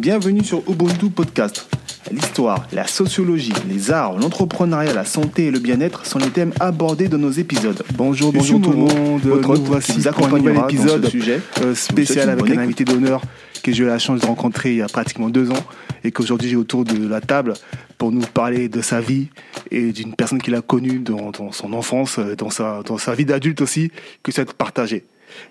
[0.00, 1.68] Bienvenue sur Ubuntu Podcast.
[2.10, 7.06] L'histoire, la sociologie, les arts, l'entrepreneuriat, la santé et le bien-être sont les thèmes abordés
[7.06, 7.82] dans nos épisodes.
[7.96, 9.20] Bonjour, bonjour tout le monde.
[9.20, 11.42] votre Nous voici pour un nouvel épisode sujet.
[11.60, 13.20] euh, spécial avec un invité d'honneur
[13.62, 15.64] que j'ai eu la chance de rencontrer il y a pratiquement deux ans
[16.02, 17.52] et qu'aujourd'hui j'ai autour de la table
[17.98, 19.28] pour nous parler de sa vie
[19.70, 23.14] et d'une personne qu'il a connue dans, dans son enfance, euh, dans sa, dans sa
[23.14, 23.92] vie d'adulte aussi,
[24.22, 25.04] que a partagé.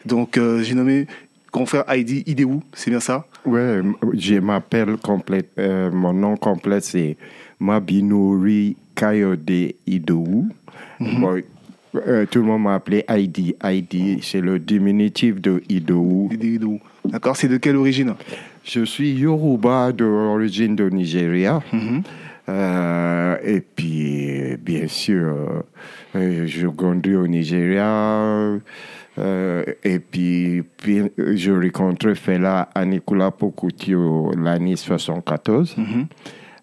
[0.05, 1.07] Donc euh, j'ai nommé
[1.51, 3.25] confrère Heidi Idéou, c'est bien ça?
[3.45, 3.81] Ouais,
[4.13, 5.49] je m'appelle complète.
[5.57, 7.17] euh, mon nom complet c'est
[7.59, 9.49] Mabinouri Kayode
[9.87, 10.49] Idou.
[10.99, 11.41] Bon,
[11.95, 13.55] euh, tout le monde m'a appelé Heidi.
[13.63, 16.29] Heidi, c'est le diminutif de Idou.
[16.31, 16.79] Idéou.
[17.05, 18.13] D'accord, c'est de quelle origine?
[18.63, 21.61] Je suis Yoruba d'origine de Nigeria.
[22.47, 25.61] Euh, et puis, bien sûr,
[26.15, 28.59] euh, je grandis au Nigeria.
[29.19, 35.75] Euh, et puis, puis, je rencontré Fela Anikula Pokutio l'année 74.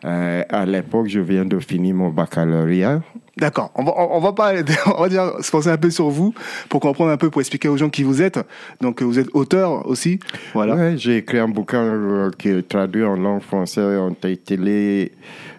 [0.04, 3.02] Euh, à l'époque, je viens de finir mon baccalauréat.
[3.38, 3.70] D'accord.
[3.74, 4.52] On va, on va pas,
[4.96, 6.34] on va dire, se penser un peu sur vous
[6.68, 8.38] pour comprendre un peu, pour expliquer aux gens qui vous êtes.
[8.80, 10.20] Donc, vous êtes auteur aussi.
[10.54, 10.74] Voilà.
[10.74, 15.12] Ouais, j'ai écrit un bouquin euh, qui est traduit en langue française, en télé.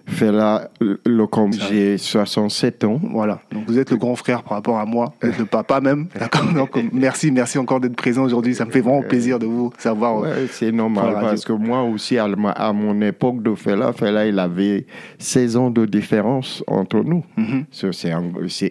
[0.07, 2.99] Fela, le, com- j'ai 67 ans.
[3.11, 3.41] Voilà.
[3.51, 6.07] Donc, vous êtes le grand frère par rapport à moi, vous êtes le papa même.
[6.19, 6.45] D'accord.
[6.53, 8.55] Donc, merci, merci encore d'être présent aujourd'hui.
[8.55, 10.19] Ça me fait vraiment plaisir de vous savoir.
[10.19, 12.27] Ouais, c'est normal la parce que moi aussi, à,
[12.73, 14.85] mon époque de Fela, Fela, il avait
[15.19, 17.23] 16 ans de différence entre nous.
[17.35, 17.65] Mhm.
[18.07, 18.23] Un-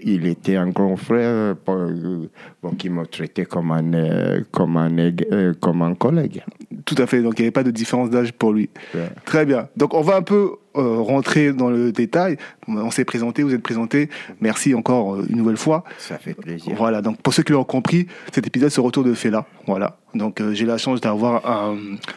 [0.02, 2.26] il était un grand frère euh,
[2.68, 6.42] bon, qui me traitait comme un, euh, comme un, euh, comme un collègue.
[6.84, 7.22] Tout à fait.
[7.22, 8.68] Donc, il n'y avait pas de différence d'âge pour lui.
[8.94, 9.08] Ouais.
[9.24, 9.68] Très bien.
[9.76, 12.36] Donc, on va un peu euh, rentrer dans le détail.
[12.68, 14.10] On s'est présenté, vous êtes présenté.
[14.40, 15.84] Merci encore une nouvelle fois.
[15.98, 16.74] Ça fait plaisir.
[16.76, 19.46] Voilà, donc pour ceux qui l'ont compris, cet épisode c'est retour de Fela.
[19.66, 21.76] Voilà, donc j'ai la chance d'avoir un-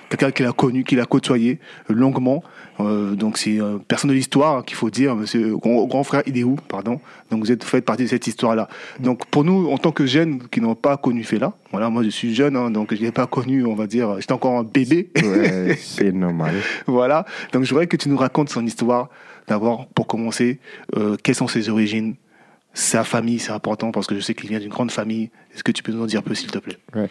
[0.09, 2.43] quelqu'un qui l'a connu, qui l'a côtoyé longuement.
[2.79, 6.55] Euh, donc c'est euh, personne de l'histoire qu'il faut dire, monsieur grand, grand frère Idéou,
[6.67, 6.99] pardon?
[7.29, 8.69] Donc vous êtes fait partie de cette histoire-là.
[8.99, 12.09] Donc pour nous, en tant que jeunes qui n'ont pas connu Fela, voilà, moi je
[12.09, 15.09] suis jeune, hein, donc je l'ai pas connu, on va dire, j'étais encore un bébé.
[15.21, 16.55] Ouais, c'est normal.
[16.87, 19.09] voilà, donc je voudrais que tu nous racontes son histoire.
[19.47, 20.59] D'abord, pour commencer,
[20.95, 22.15] euh, quelles sont ses origines?
[22.73, 25.31] Sa famille, c'est important parce que je sais qu'il vient d'une grande famille.
[25.53, 26.77] Est-ce que tu peux nous en dire un peu, s'il te plaît?
[26.95, 27.09] Ouais.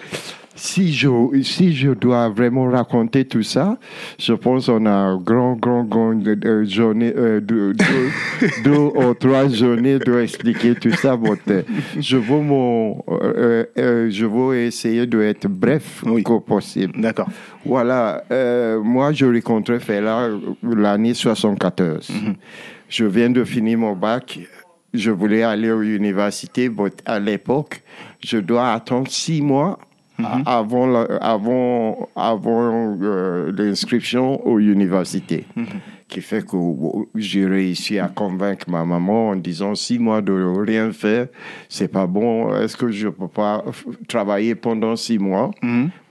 [0.55, 1.09] Si je,
[1.43, 3.77] si je dois vraiment raconter tout ça,
[4.19, 9.15] je pense qu'on a un grand, grand, grand euh, journée, euh, deux, deux, deux ou
[9.15, 11.17] trois journées de expliquer tout ça.
[11.17, 11.63] but, euh,
[11.99, 13.65] je veux mon, euh,
[14.11, 16.23] je veux essayer d'être bref Oui.
[16.25, 17.01] que possible.
[17.01, 17.29] D'accord.
[17.65, 18.23] Voilà,
[18.83, 20.29] moi je rencontrais Fela
[20.63, 22.11] l'année 74.
[22.89, 24.39] Je viens de finir mon bac.
[24.99, 27.83] Je voulais aller à l'université, mais à l'époque,
[28.21, 29.79] je dois attendre six mois
[30.23, 35.45] a- avant, la- avant, avant euh, l'inscription aux universités.
[36.09, 40.33] Qui fait que euh, j'ai réussi à convaincre ma maman en disant six mois de
[40.67, 41.29] rien faire,
[41.69, 42.53] c'est pas bon.
[42.57, 43.63] Est-ce que je peux pas
[44.09, 45.51] travailler pendant six mois?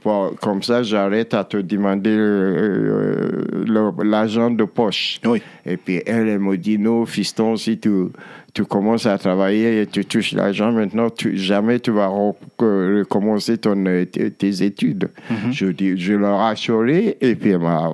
[0.05, 3.65] Bon, comme ça, j'arrête à te demander euh,
[4.03, 5.19] l'argent de poche.
[5.25, 5.41] Oui.
[5.65, 7.89] Et puis elle, elle me dit, non, fiston, si tu,
[8.53, 12.07] tu commences à travailler et tu touches l'argent, maintenant, tu, jamais tu vas
[12.57, 15.09] recommencer ton, euh, tes tes études.
[15.51, 17.93] Je, dis, je leur ai assuré et puis elle m'a,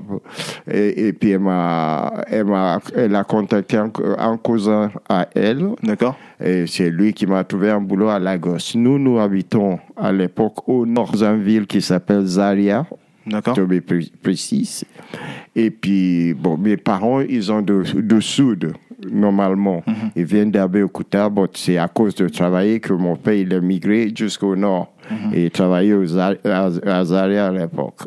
[0.72, 5.66] et, et puis elle m'a, elle m'a, elle a contacté un, un cousin à elle.
[5.84, 6.18] D'accord.
[6.44, 8.58] Et c'est lui qui m'a trouvé un boulot à Lagos.
[8.76, 12.86] Nous, nous habitons à l'époque au nord d'une ville qui s'appelle Zaria,
[13.26, 13.56] D'accord.
[13.56, 14.84] to be pré- précis.
[15.56, 18.74] Et puis, bon, mes parents, ils ont de, de sud,
[19.12, 19.84] normalement.
[20.16, 24.12] Ils viennent d'Abeokuta, mais c'est à cause de travailler que mon père, il a migré
[24.16, 24.94] jusqu'au nord.
[25.34, 28.02] Et il travaillait aux Za- à, à Zaria à l'époque.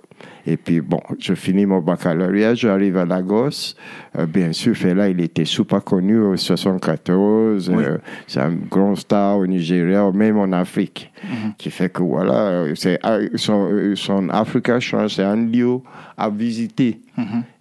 [0.46, 3.74] Et puis, bon, je finis mon baccalauréat, j'arrive à Lagos.
[4.16, 7.70] Euh, bien sûr, Fela, il était super connu au 74.
[7.70, 7.84] Oui.
[7.84, 11.12] euh, c'est un grand star au Nigeria, même en Afrique.
[11.58, 15.78] Qui fait que, voilà, c'est, euh, son, son Africa Shrine, c'est un lieu
[16.16, 17.00] à visiter.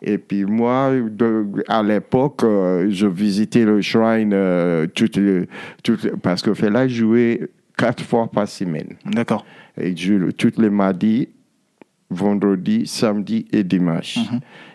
[0.01, 5.47] Et puis moi, de- à l'époque, euh, je visitais le shrine euh, toutes les-
[5.81, 7.39] toutes les- parce que Fela jouait
[7.77, 8.95] quatre fois par semaine.
[9.05, 9.45] D'accord.
[9.79, 11.29] Et je, toutes les mardis,
[12.09, 14.19] vendredi, samedi et dimanche.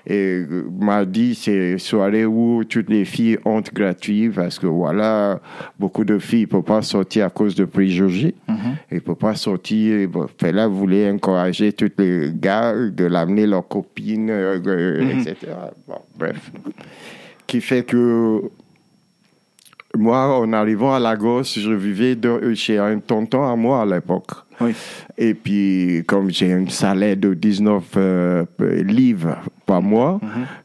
[0.06, 5.41] Et euh, mardi, c'est soirée où toutes les filles entrent gratuites parce que voilà,
[5.79, 8.35] beaucoup de filles ne peuvent pas sortir à cause de préjugés.
[8.91, 10.09] Ils ne peuvent pas sortir.
[10.09, 15.37] Bon, Fela voulait encourager tous les gars de l'amener leurs copines, euh, euh, etc.
[15.87, 16.50] Bon, bref.
[17.47, 18.43] Qui fait que
[19.97, 24.31] moi, en arrivant à Lagos, je vivais de- chez un tonton à moi à l'époque.
[24.60, 24.74] Oui.
[25.16, 28.44] Et puis, comme j'ai un salaire de 19 euh,
[28.82, 30.20] livres par mois.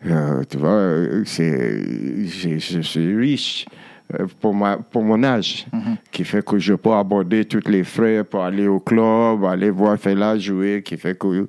[0.06, 3.66] Euh, tu vois, je suis riche
[4.14, 5.66] euh, pour, ma, pour mon âge,
[6.12, 9.98] qui fait que je peux aborder tous les frais pour aller au club, aller voir
[9.98, 11.48] Fela jouer, qui fait que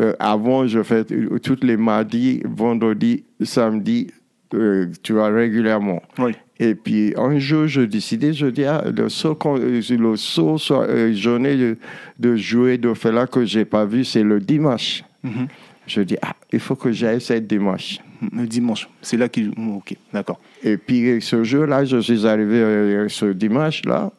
[0.00, 4.08] euh, avant, je fais tous les mardis, vendredis, samedis,
[4.54, 6.00] euh, tu vois, régulièrement.
[6.18, 6.32] Oui.
[6.62, 11.56] Et puis un jour, je décidais, je dis, ah, le seul, le seul euh, journée
[11.56, 11.76] de,
[12.18, 15.02] de jouer de Fela que j'ai pas vu, c'est le dimanche.
[15.24, 15.48] Mhm.
[15.86, 17.98] Je dis, ah, il faut que j'aille cette dimanche.
[18.36, 18.86] Le dimanche.
[19.00, 19.48] C'est là qu'il.
[19.56, 20.38] mm, Ok, d'accord.
[20.62, 24.12] Et puis ce jour-là, je suis arrivé euh, ce dimanche-là.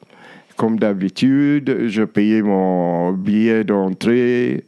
[0.58, 4.66] Comme d'habitude, je payais mon billet d'entrée.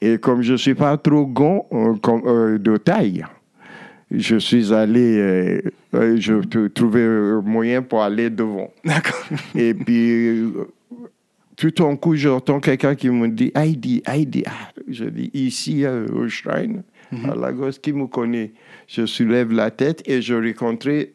[0.00, 1.94] Et comme je ne suis pas trop grand euh,
[2.26, 3.24] euh, de taille,
[4.18, 5.60] je suis allé, euh,
[5.94, 8.70] euh, je trouvais un moyen pour aller devant.
[8.84, 9.24] D'accord.
[9.54, 10.68] Et puis, euh,
[11.56, 14.44] tout d'un coup, j'entends quelqu'un qui me dit Heidi, Heidi.
[14.46, 16.82] Ah, je dis ici euh, au Shrine,
[17.12, 18.52] à Lagos, qui me connaît.
[18.86, 21.12] Je soulève la tête et je rencontrais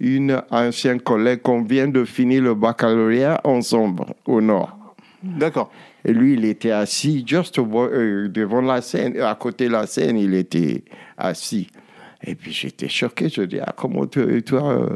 [0.00, 4.94] une ancienne collègue qu'on vient de finir le baccalauréat ensemble au nord.
[5.22, 5.70] D'accord.
[6.04, 10.34] Et lui, il était assis juste devant la scène, à côté de la scène, il
[10.34, 10.84] était
[11.16, 11.68] assis.
[12.26, 14.88] Et puis j'étais choqué, je dis, ah, comment tu, toi, euh,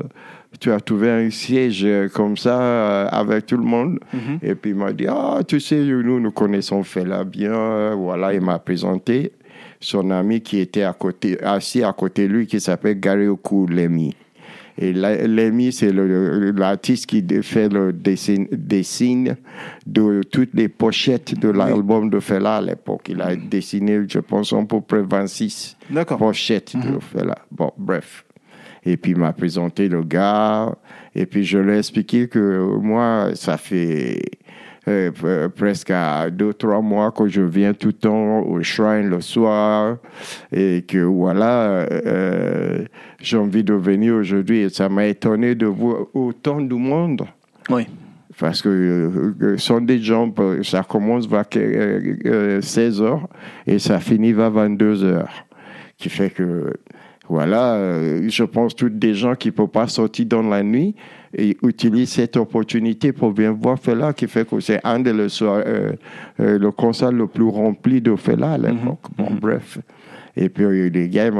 [0.59, 4.01] tu as trouvé un siège euh, comme ça euh, avec tout le monde?
[4.43, 7.95] Et puis il m'a dit, ah, tu sais, nous, nous connaissons Fela bien.
[7.95, 9.33] Voilà, il m'a présenté
[9.79, 14.15] son ami qui était à côté, assis à côté de lui, qui s'appelle Gary Okulemi.
[14.81, 19.37] Et Lemmy, c'est l'artiste qui fait le dessin, dessine
[19.87, 23.09] de toutes les pochettes de l'album de Fela à l'époque.
[23.11, 26.19] Il a dessiné, je pense, à peu près 26 D'accord.
[26.19, 27.37] pochettes de Fela.
[27.51, 28.25] Bon, bref.
[28.85, 30.75] Et puis, il m'a présenté le gars.
[31.15, 34.23] Et puis, je lui ai expliqué que moi, ça fait
[34.91, 39.09] euh, p- presque à deux, trois mois que je viens tout le temps au shrine
[39.09, 39.97] le soir.
[40.53, 42.85] Et que voilà, euh,
[43.21, 44.61] j'ai envie de venir aujourd'hui.
[44.61, 47.23] Et ça m'a étonné de voir autant de monde.
[47.71, 47.87] Oui.
[48.39, 53.21] Parce que euh, euh, Sunday Jump, euh, ça commence vers 16 h
[53.67, 55.25] et ça finit vers 22 h
[55.99, 56.73] Qui fait que,
[57.29, 60.95] voilà, euh, je pense tous des gens qui ne peuvent pas sortir dans la nuit
[61.37, 65.27] et utilisent cette opportunité pour bien voir Fela, qui fait que c'est un des le,
[65.43, 65.93] euh,
[66.41, 69.01] euh, le concert le plus rempli de Fela à l'époque.
[69.17, 69.79] Bon, bref.
[70.37, 71.31] Et puis les gars,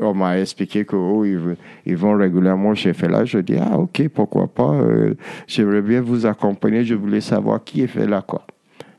[0.00, 1.54] on m'a expliqué que oh, ils, v-
[1.86, 3.24] ils vont régulièrement chez Fela.
[3.24, 4.72] Je dis ah ok pourquoi pas.
[4.74, 5.14] euh,
[5.46, 6.84] J'aimerais bien vous accompagner.
[6.84, 8.44] Je voulais savoir qui est Fela quoi.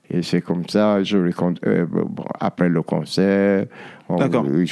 [0.10, 3.66] Et c'est comme ça, je raconte, euh, bon, après le concert,
[4.03, 4.46] on- D'accord.
[4.46, 4.66] euh,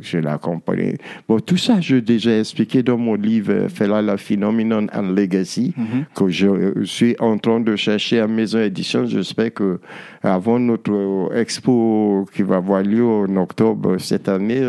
[0.00, 0.96] je, accompagné.
[1.28, 5.12] Bon, tout ça, je l'ai déjà expliqué dans mon livre euh, Fela, la Phenomenon and
[5.14, 5.74] Legacy,
[6.14, 9.06] que je euh, suis en train de chercher à Maison Édition.
[9.06, 9.80] J'espère que
[10.22, 14.62] avant notre expo qui va avoir lieu en octobre cette année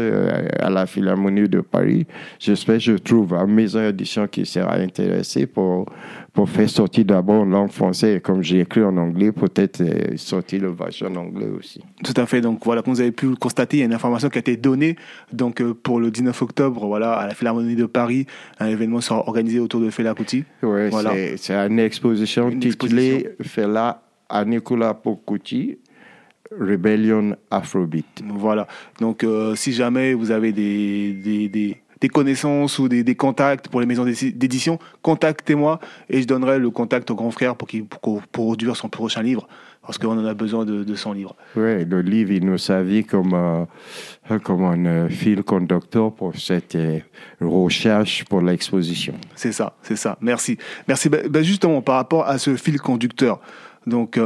[0.59, 2.07] à la Philharmonie de Paris,
[2.39, 5.85] j'espère que je trouve à Maison Édition qui sera intéressée pour,
[6.33, 8.15] pour faire sortir d'abord en langue française.
[8.17, 11.81] Et comme j'ai écrit en anglais, peut-être euh, sortir le version en anglais aussi.
[12.03, 12.39] Tout à fait.
[12.39, 14.39] Donc voilà, comme vous avez pu le constater, il y a une information qui a
[14.39, 14.95] été donnée
[15.33, 18.27] donc euh, pour le 19 octobre, voilà, à la Philharmonie de Paris,
[18.59, 20.45] un événement sera organisé autour de Fela Kuti.
[20.63, 21.11] Ouais, Voilà.
[21.37, 25.79] c'est- une exposition Une titrée Fela à Nicolas Pocucci,
[26.57, 28.23] Rebellion Afrobeat.
[28.27, 28.67] Voilà.
[28.99, 33.67] Donc, euh, si jamais vous avez des, des, des, des connaissances ou des, des contacts
[33.69, 35.79] pour les maisons d'édi- d'édition, contactez-moi
[36.09, 39.47] et je donnerai le contact au grand frère pour qu'il pour, produire son prochain livre,
[39.85, 41.35] parce qu'on en a besoin de, de son livre.
[41.55, 46.75] Ouais, le livre, il nous servait comme, euh, comme un euh, fil conducteur pour cette
[46.75, 46.99] euh,
[47.39, 49.13] recherche pour l'exposition.
[49.35, 50.17] C'est ça, c'est ça.
[50.21, 50.57] Merci.
[50.87, 51.09] Merci.
[51.09, 53.39] Ben, ben, justement, par rapport à ce fil conducteur,
[53.87, 54.19] donc,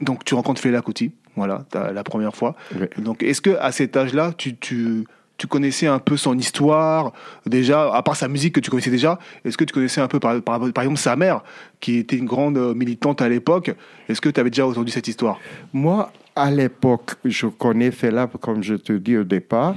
[0.00, 1.64] donc tu rencontres Fela Kuti, voilà,
[1.94, 2.56] la première fois.
[2.98, 5.04] Donc, est-ce que à cet âge-là, tu, tu,
[5.40, 7.12] tu connaissais un peu son histoire
[7.46, 10.20] déjà, à part sa musique que tu connaissais déjà Est-ce que tu connaissais un peu,
[10.20, 11.42] par, par, par exemple, sa mère,
[11.80, 13.74] qui était une grande euh, militante à l'époque
[14.08, 15.40] Est-ce que tu avais déjà entendu cette histoire?
[15.72, 19.74] Moi, à l'époque, je connais Fela, comme je te dis au départ.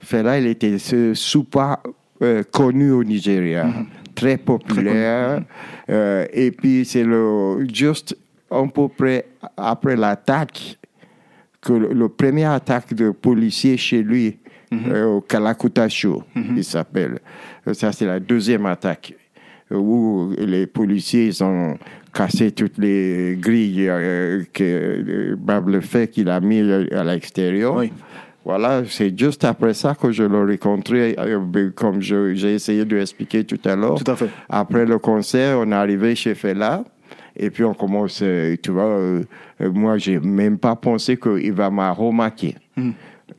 [0.00, 1.78] Fela, il était ce- super
[2.22, 3.66] euh, connu au Nigeria,
[4.14, 5.42] très populaire.
[5.88, 8.16] Euh, et puis, c'est le, juste
[8.48, 9.26] à peu près
[9.56, 10.78] après l'attaque,
[11.60, 14.38] que le, le premier attaque de policiers chez lui,
[14.72, 16.22] euh, au Kalakuta Show,
[16.56, 17.18] il s'appelle.
[17.66, 19.14] Euh, Ça, c'est la deuxième attaque
[19.70, 21.76] où les policiers ils ont
[22.12, 26.60] cassé toutes les grilles euh, que euh, Bable fait qu'il a mis
[26.92, 27.76] à l'extérieur.
[27.76, 27.92] Oui.
[28.44, 32.96] Voilà, c'est juste après ça que je l'ai rencontré, euh, comme je- j'ai essayé de
[32.98, 34.02] expliquer tout à l'heure.
[34.02, 34.30] Tout à fait.
[34.48, 36.82] Après le concert, on est arrivé chez Fela.
[37.36, 39.22] Et puis on commence, euh, tu vois, euh,
[39.60, 42.56] euh, moi, j'ai même pas pensé qu'il va me remarquer.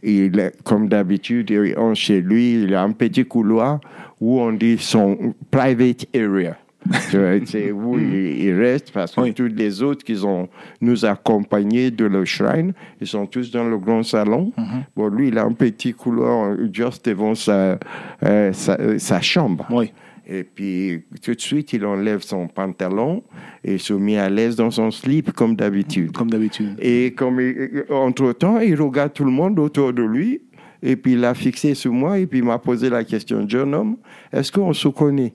[0.03, 3.79] Il est, comme d'habitude, il- on- chez lui, il a un petit couloir
[4.19, 6.57] où on dit son private area.
[7.45, 9.33] C'est où il, il reste parce que Oui.
[9.35, 10.49] tous les autres qui ont
[10.81, 14.51] nous accompagnés de le shrine, ils sont tous dans le grand salon.
[14.95, 17.77] Bon, lui, il a un petit couloir juste devant sa,
[18.23, 19.67] euh, sa, euh, sa chambre.
[19.71, 19.91] Oui.
[20.33, 23.21] Et puis, tout de suite, il enlève son pantalon
[23.65, 26.13] et se met à l'aise dans son slip, comme d'habitude.
[26.13, 26.77] Comme d'habitude.
[26.79, 27.41] Et comme
[27.89, 30.41] entre-temps, il regarde tout le monde autour de lui.
[30.81, 33.75] Et puis, il a fixé sur moi et puis il m'a posé la question, jeune
[33.75, 33.97] homme,
[34.31, 35.33] est-ce qu'on se connaît?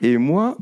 [0.00, 0.56] Et moi,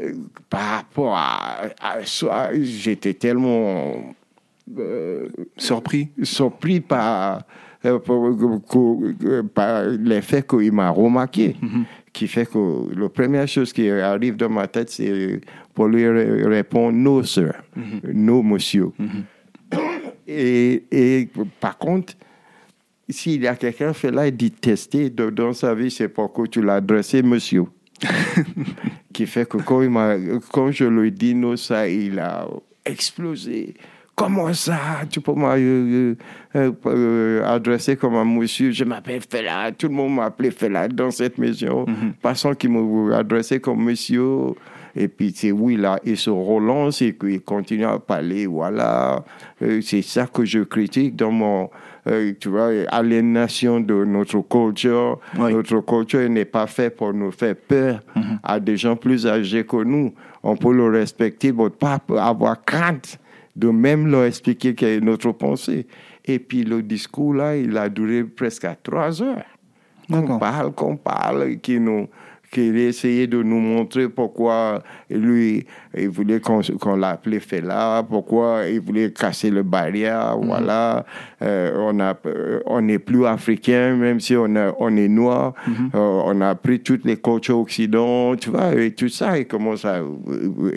[0.00, 0.14] euh,
[0.48, 4.14] par rapport à, à ça, j'étais tellement
[4.78, 6.08] euh, Surpris.
[6.22, 7.42] surpris par,
[7.84, 7.98] euh,
[9.54, 11.56] par, l'effet qu'il m'a remarqué.
[12.12, 15.40] Qui fait que la première chose qui arrive dans ma tête, c'est
[15.74, 17.52] pour lui ré- répondre non, sir,
[18.12, 18.88] non, monsieur.
[20.26, 21.28] Et, et
[21.60, 22.14] par contre,
[23.08, 26.46] s'il y a quelqu'un qui fait là, il dit tester dans sa vie, c'est pourquoi
[26.48, 27.64] tu l'as adressé, monsieur.
[29.12, 30.14] qui fait que quand, il m'a,
[30.52, 32.46] quand je lui dis non, ça, il a
[32.84, 33.74] explosé.
[34.18, 34.78] Comment ça?
[35.08, 36.16] Tu peux m'adresser
[36.56, 38.72] euh, euh, adresser comme un monsieur?
[38.72, 39.70] Je m'appelle Fela.
[39.70, 41.86] Tout le monde m'appelait Fela dans cette maison.
[42.20, 44.54] Passant qu'il me adressait comme monsieur.
[44.96, 48.46] Et puis, c'est oui, là, il se relance et qu'il continue à parler.
[48.46, 49.24] Voilà.
[49.62, 51.70] Euh, c'est ça que je critique dans mon,
[52.08, 55.20] euh, tu vois, aliénation de notre culture.
[55.38, 55.52] Oui.
[55.52, 58.00] Notre culture n'est pas faite pour nous faire peur
[58.42, 60.12] à des gens plus âgés que nous.
[60.42, 63.20] On peut le respecter, mais pas avoir crainte
[63.58, 65.86] de même leur expliquer quelle est notre pensée.
[66.24, 69.42] Et puis le discours là, il a duré presque à trois heures.
[70.08, 72.06] Qu'on parle, qu'on parle, qui nous
[72.50, 79.12] qu'il essayait de nous montrer pourquoi lui, il voulait qu'on l'appelait Fela, pourquoi il voulait
[79.12, 81.04] casser le barrière, voilà.
[81.42, 85.52] Euh, on a, euh, on n'est plus africain, même si on, a- on est noir.
[85.94, 89.84] Euh, on a pris toutes les cultures occidentales, tu vois, et tout ça, il commence
[89.84, 90.00] à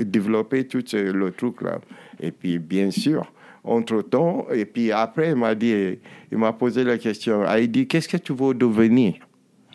[0.06, 1.80] développer tout ce- le truc là.
[2.22, 3.32] Et puis, bien sûr,
[3.64, 5.98] entre-temps, et puis après, il m'a dit,
[6.32, 9.16] il m'a posé la question, Ah, il dit, qu'est-ce que tu veux devenir?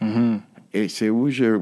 [0.01, 0.41] Mhm.
[0.75, 1.59] et c'est où je,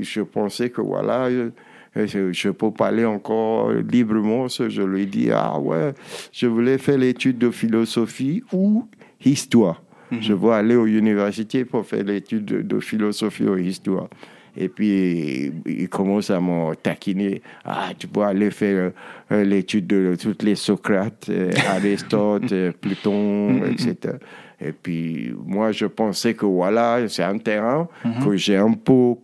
[0.00, 4.48] je pensais que voilà, je, je- peux parler encore librement.
[4.48, 5.92] Je lui ai dit, ah ouais,
[6.32, 8.86] je voulais faire l'étude de philosophie ou
[9.24, 9.82] histoire.
[10.20, 14.08] Je veux aller aux universités pour faire l'étude de, de philosophie ou histoire.
[14.56, 17.42] Et puis, il commence à me taquiner.
[17.64, 18.92] Ah, tu peux aller faire
[19.32, 24.16] euh, l'étude de toutes les Socrates, euh, Aristote, euh, Platon, etc.
[24.60, 27.88] Et puis, moi, je pensais que voilà, c'est un terrain
[28.22, 29.14] que j'ai un peu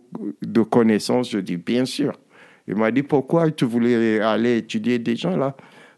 [0.41, 1.29] de connaissances.
[1.31, 2.13] Je dis, bien sûr.
[2.67, 5.55] Il m'a dit, pourquoi tu voulais aller étudier des gens là?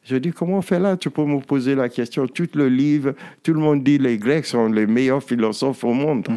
[0.09, 0.97] Je dis, comment on fait là?
[0.97, 2.25] Tu peux me poser la question.
[2.25, 3.13] Tout le livre,
[3.43, 6.27] tout le monde dit les Grecs sont les meilleurs philosophes au monde.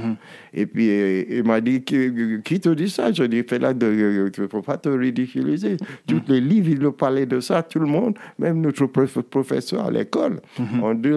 [0.52, 3.10] Et puis, euh, il m'a dit, qui, te dit ça?
[3.10, 5.78] Je dis, fais là, de, tu ne peux pas te ridiculiser.
[6.06, 9.90] Tous les livres, ils parlaient de ça, tout le monde, même notre prof- professeur à
[9.90, 10.40] l'école.
[10.82, 11.08] on, dit,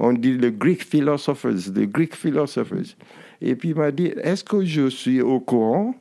[0.00, 2.96] on dit les Greek philosophers, les Greek philosophers.
[3.40, 5.94] Et puis, il m'a dit, est-ce que je suis au courant?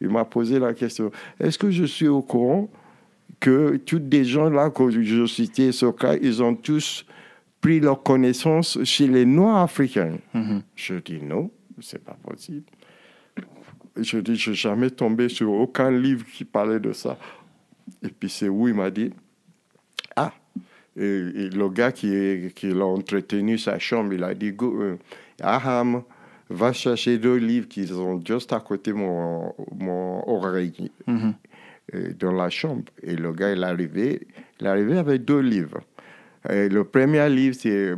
[0.00, 1.10] Il m'a posé la question.
[1.40, 2.68] Est-ce que je suis au courant
[3.40, 7.04] que tous des gens là que je citais, Socrate, ils ont tous
[7.60, 10.18] pris leur connaissance chez les Noirs africains
[10.74, 12.64] Je dis non, c'est pas possible.
[13.96, 17.18] Je dis, je n'ai jamais tombé sur aucun livre qui parlait de ça.
[18.02, 19.10] Et puis c'est où il m'a dit,
[20.14, 20.32] ah,
[20.96, 24.96] et, et le gars qui, qui l'a entretenu sa chambre, il a dit, Go, euh,
[25.42, 26.02] Aham,
[26.50, 31.30] va chercher deux livres qui sont juste à côté de mon, mon oreille euh,
[32.18, 32.84] dans la chambre.
[33.02, 34.26] Et le gars, il est arrivé,
[34.60, 35.80] il est arrivé avec deux livres.
[36.48, 37.94] Et le premier livre, c'est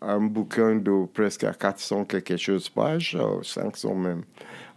[0.00, 4.22] un bouquin de presque 400 quelque chose pages, euh, 500 même,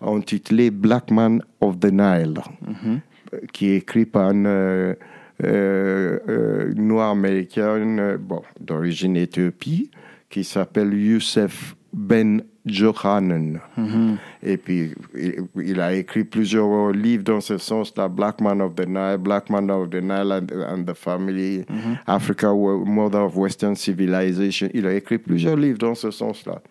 [0.01, 4.96] intitulé Black Man of the Nile, euh, qui est écrit par un euh,
[5.43, 9.89] euh, euh, noir américain euh, bon, d'origine éthiopie
[10.29, 13.60] qui s'appelle Youssef Ben Johanan.
[14.43, 14.93] Et puis,
[15.55, 19.69] il, a écrit plusieurs livres dans ce sens-là, Black Man of the Nile, Black Man
[19.72, 21.65] of the Nile and, the Family,
[22.05, 24.69] Africa, Mother of Western Civilization.
[24.74, 26.62] Il a écrit plusieurs livres dans ce sens-là.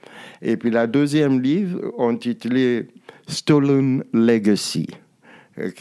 [0.40, 2.88] Et puis, la deuxième livre, intitulé
[3.26, 4.86] Stolen Legacy,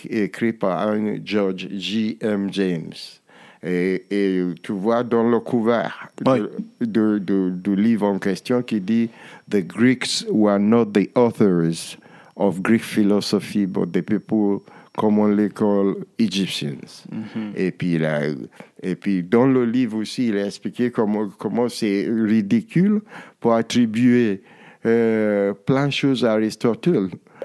[0.10, 2.17] écrit par George G.
[2.22, 2.50] M.
[2.51, 2.94] James.
[3.64, 6.40] Et, et tu vois dans le couvert Oui.
[6.82, 9.10] de, de- du livre en question qui dit
[9.50, 11.98] The Greeks were not the authors
[12.36, 14.62] of Greek philosophy, but the people
[14.96, 17.06] comme on l'école Egyptians.
[17.56, 18.22] Et puis là,
[18.82, 23.02] et puis dans le livre aussi, il a expliqué comment comment c'est ridicule
[23.40, 24.42] pour attribuer
[24.86, 26.90] euh, plein de choses à Aristote.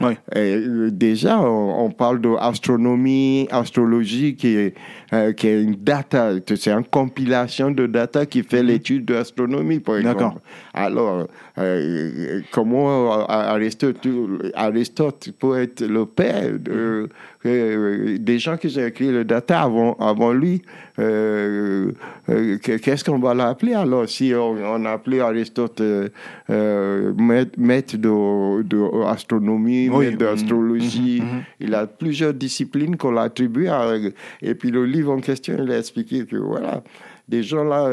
[0.03, 0.13] Oui.
[0.35, 4.75] Et, euh, déjà, on, on parle d'astronomie, astrologie, qui est,
[5.13, 9.81] euh, qui est une data, c'est une compilation de data qui fait l'étude de l'astronomie,
[9.81, 10.13] par D'accord.
[10.13, 10.41] exemple.
[10.75, 11.27] Alors,
[11.59, 14.07] euh, comment Aristote,
[14.55, 17.09] Aristote peut être le père de,
[17.45, 20.63] euh, des gens qui ont écrit le data avant, avant lui
[20.99, 21.91] euh,
[22.29, 27.13] euh, que- Qu'est-ce qu'on va l'appeler alors si on, on appelait Aristote euh,
[27.57, 30.07] maître, de, de astronomie, Oui.
[30.07, 31.23] maître d'astrologie
[31.61, 33.95] Il a plusieurs disciplines qu'on l'attribue à.
[34.41, 36.83] Et puis le livre en question, il a expliqué que voilà,
[37.29, 37.89] des gens là,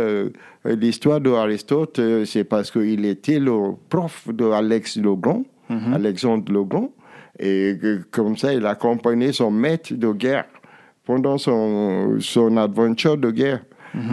[0.65, 5.44] l'histoire d'Aristote, c'est parce qu'il était le prof de Alex Legrand,
[5.94, 6.91] Alexandre Legrand,
[7.39, 7.77] et
[8.12, 10.46] comme ça, il accompagnait son maître de guerre
[11.05, 13.63] pendant son, son aventure de guerre.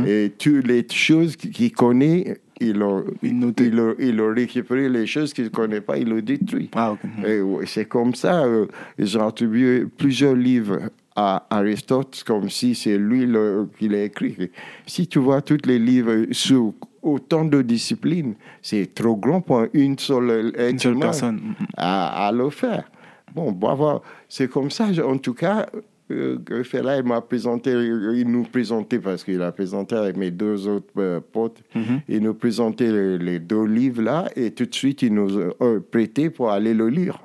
[0.07, 3.67] Et toutes les choses qu'il connaît, il a, Il notait.
[3.67, 6.71] il a, il a récupéré les choses qu'il ne connaît pas, il a détruit.
[6.75, 8.65] Ah, ouais, c'est comme ça, euh,
[8.99, 10.79] ils ont attribué plusieurs livres
[11.15, 14.51] à Aristote, comme si c'est lui le- qui l'a écrit.
[14.87, 19.99] Si tu vois tous les livres sur autant de disciplines, c'est trop grand pour une
[19.99, 21.41] seule, Une seule personne.
[21.77, 22.91] à, à le faire.
[23.37, 24.01] Bon, bravo.
[24.29, 25.67] C'est comme ça, je- en tout cas.
[26.13, 30.69] Euh, Fela, il m'a présenté, il nous présentait, parce qu'il a présenté avec mes deux
[30.69, 31.61] autres euh, potes,
[32.09, 35.81] il nous présentait les, les deux livres-là, et tout de suite, il nous a euh,
[35.81, 37.19] prêté pour aller le lire.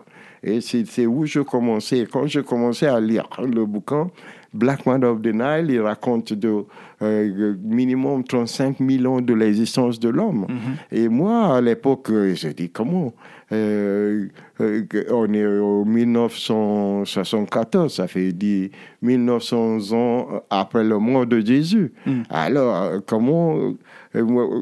[0.44, 2.08] Et c'est où je commençais.
[2.12, 4.10] Quand je commençais à lire le bouquin,
[4.52, 6.64] Black Man of the Nile, il raconte de
[7.04, 10.48] euh, minimum 35 000 ans de l'existence de l'homme.
[10.92, 13.14] Et moi, à l'époque, euh, j'ai dit, comment
[13.52, 14.28] euh,
[14.62, 18.70] euh, On est au 1974, ça fait dire
[19.02, 21.92] 1900 ans après le mort de Jésus.
[22.30, 23.74] Alors, euh, comment...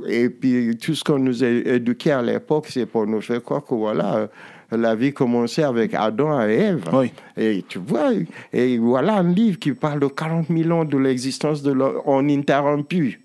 [0.08, 3.64] Et puis, tout ce qu'on nous a éduqué à l'époque, c'est pour nous faire croire
[3.64, 4.30] que voilà...
[4.72, 6.84] la vie commençait avec Adam et Ève.
[6.94, 7.12] Oui.
[7.38, 8.12] Et tu vois,
[8.54, 13.20] et voilà un livre qui parle de 40 000 ans de l'existence de l'homme ininterrompue.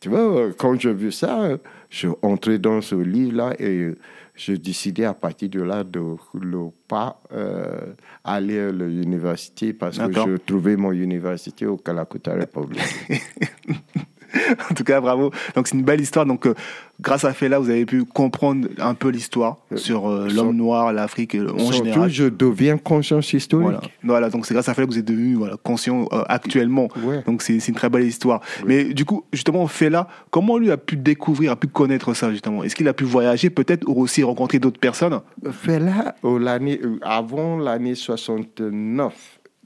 [0.00, 1.58] Tu vois, quand j'ai vu ça,
[1.90, 3.90] je suis entré dans ce livre-là et
[4.38, 10.12] j'ai décidé à partir de là de ne pas euh, aller à l'université parce que
[10.12, 12.80] je trouvais mon université au Calacuta Republic.
[14.70, 15.30] en tout cas, bravo.
[15.54, 16.26] Donc, c'est une belle histoire.
[16.26, 16.54] Donc, euh,
[17.00, 20.92] grâce à Fela, vous avez pu comprendre un peu l'histoire sur euh, sur- l'homme noir,
[20.92, 22.10] l'Afrique euh, en général.
[22.10, 23.66] je deviens conscience historique.
[23.68, 23.80] Voilà.
[24.02, 26.88] voilà, donc c'est grâce à Fela que vous êtes devenu voilà, conscient euh, actuellement.
[27.02, 27.22] Ouais.
[27.26, 28.40] Donc c'est une très belle histoire.
[28.66, 32.64] Mais du coup, justement, Fela, comment lui a pu découvrir, a pu connaître ça justement?
[32.64, 35.20] Est-ce qu'il a pu voyager peut-être ou aussi rencontrer d'autres personnes?
[35.50, 39.14] Fela, l'année- euh, avant l'année 69,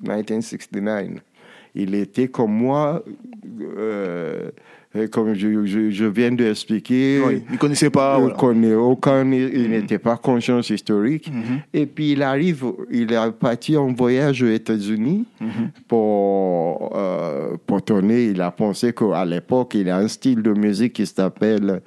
[0.02, 1.20] 1969,
[1.74, 3.02] il était comme moi,
[3.78, 4.50] euh,
[4.94, 7.20] euh, comme je, je- je viens d'expliquer.
[7.26, 8.18] Oui, Il ne connaissait pas.
[8.18, 8.34] voilà.
[8.34, 11.32] connaît aucun, il n'était pas conscience historique.
[11.32, 11.60] Mhm.
[11.72, 15.70] Et puis il arrive, il est parti en voyage aux États-Unis Mhm.
[15.88, 18.26] pour, euh, pour tourner.
[18.26, 21.80] Il a pensé qu'à l'époque, il a un style de musique qui s'appelle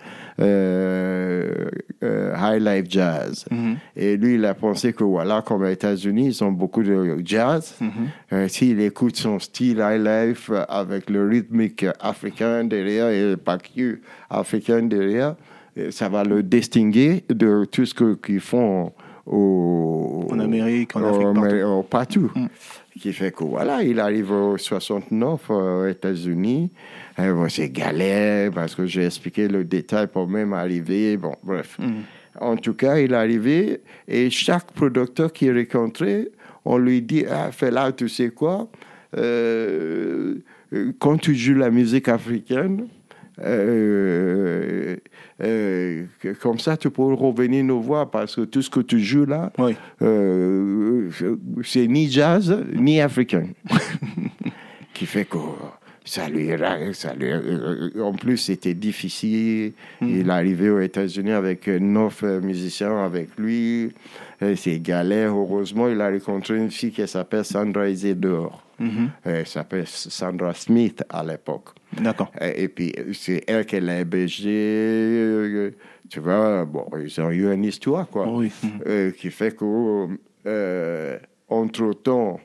[2.38, 3.45] High Life Jazz.
[3.50, 3.78] Mhm.
[3.95, 7.76] Et lui, il a pensé que voilà, comme aux États-Unis, ils ont beaucoup de jazz.
[7.80, 7.89] Mhm.
[8.34, 13.58] Euh, S'il écoute son style High Life euh, avec le rythmique africain derrière et pas
[13.58, 15.36] que africain derrière,
[15.78, 18.91] euh, ça va le distinguer de tout ce qu'ils font
[19.26, 21.41] au, En Amérique, en Afrique, partout.
[21.41, 22.32] mais, euh, partout.
[22.36, 22.48] Mm.
[23.00, 26.71] Qui fait que voilà, il arrive au 69 euh, aux États-Unis.
[27.17, 31.15] Bon, c'est galère parce que j'ai expliqué le détail pour même arriver.
[31.17, 31.78] Bon, bref.
[31.80, 32.04] Mhm.
[32.41, 36.28] En tout cas, il est arrivé et chaque producteur qu'il rencontrait,
[36.65, 38.67] on lui dit Ah, fais là, tu sais quoi?
[39.17, 40.36] Euh,
[40.99, 42.88] Quand tu joues la musique africaine,
[43.41, 44.97] euh,
[45.41, 46.04] euh,
[46.41, 49.54] comme ça, tu peux revenir nous voir parce que tout ce que tu joues là,
[49.58, 49.75] Oui.
[51.63, 53.47] c'est ni jazz ni africain.
[54.93, 55.38] qui fait que
[56.06, 56.50] ça lui,
[56.94, 59.74] ça lui euh, en plus c'était difficile.
[60.02, 63.91] Il est arrivé aux États-Unis avec euh, neuf euh, musiciens avec lui.
[64.41, 65.32] Euh, C'est galère.
[65.32, 68.62] Heureusement, il a rencontré une fille qui s'appelle Sandra Isidore.
[68.80, 69.10] Mhm.
[69.24, 71.70] Elle s'appelle Sandra Smith à l'époque.
[72.00, 72.30] D'accord.
[72.41, 74.50] Et, puis, c'est elle qui l'a hébergé.
[74.52, 75.72] euh,
[76.10, 78.28] Tu vois, bon, ils ont eu une histoire, quoi.
[78.30, 78.52] Oui.
[78.86, 80.08] Euh, qui fait que,
[80.46, 82.39] euh, entre-temps,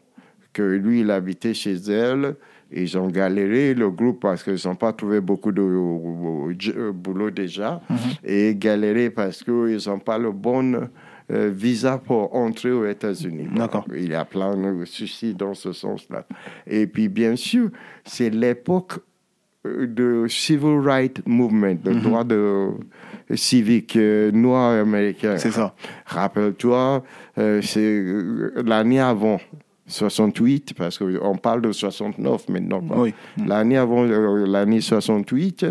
[0.52, 2.36] que lui, il habitait chez elle,
[2.72, 7.80] ils ont galéré, le groupe, parce qu'ils n'ont pas trouvé beaucoup de boulot déjà,
[8.24, 10.88] et galéré parce qu'ils n'ont pas le bon
[11.32, 13.48] euh, visa pour entrer aux États-Unis.
[13.54, 13.84] D'accord.
[13.94, 16.26] Il y a plein de soucis dans ce sens-là.
[16.66, 17.70] Et puis, bien sûr,
[18.04, 18.94] c'est l'époque
[19.66, 22.00] euh, de civil rights movement, le Mhm.
[22.02, 22.70] droit de
[23.34, 25.36] civique euh, noir américain.
[25.38, 25.74] C'est ça.
[26.06, 27.04] Rappelle-toi,
[27.38, 28.02] euh, c'est
[28.64, 29.38] l'année avant
[29.90, 32.82] 68, parce qu'on parle de 69 maintenant.
[32.96, 33.12] Oui.
[33.46, 35.66] L'année avant euh, l'année 68,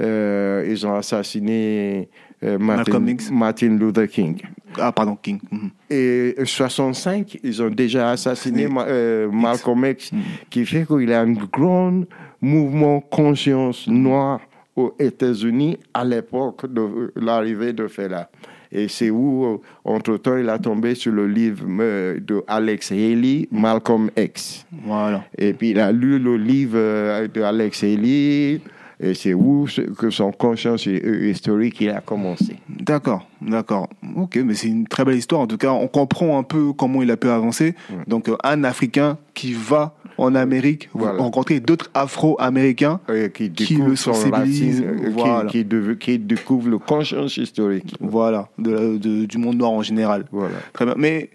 [0.00, 2.08] euh, ils ont assassiné
[2.42, 4.40] euh, Martin, Luther King.
[4.78, 5.40] Ah, pardon, King.
[5.50, 5.70] Mhm.
[5.90, 10.20] Et 65, ils ont déjà assassiné Assassiné Ma- euh, Malcolm X, Mhm.
[10.48, 12.02] qui fait qu'il y a un grand
[12.40, 14.40] mouvement conscience noire
[14.76, 18.30] aux États-Unis à l'époque de l'arrivée de Fela.
[18.72, 24.10] Et c'est où, entre-temps, il a tombé sur le livre euh, de Alex Haley, Malcolm
[24.16, 24.64] X.
[24.84, 25.24] Voilà.
[25.36, 28.60] Et puis il a lu le livre euh, de Alex Haley,
[29.00, 29.66] et c'est où
[29.98, 32.58] que son conscience euh, historique il a commencé.
[32.68, 33.88] D'accord, d'accord.
[34.14, 35.40] Ok, mais c'est une très belle histoire.
[35.40, 37.74] En tout cas, on comprend un peu comment il a pu avancer.
[38.06, 41.18] Donc, un Africain qui va en Amérique Voilà.
[41.18, 45.48] rencontrer d'autres Afro-Américains Euh, qui Qui le son sensibilise, racine, euh, qui- voilà.
[45.50, 47.94] qui, dev- qui découvre le conscience historique.
[48.00, 50.26] voilà, de la- de- du monde noir en général.
[50.32, 50.54] Voilà.
[50.72, 50.94] Très bien.
[50.96, 51.30] Mais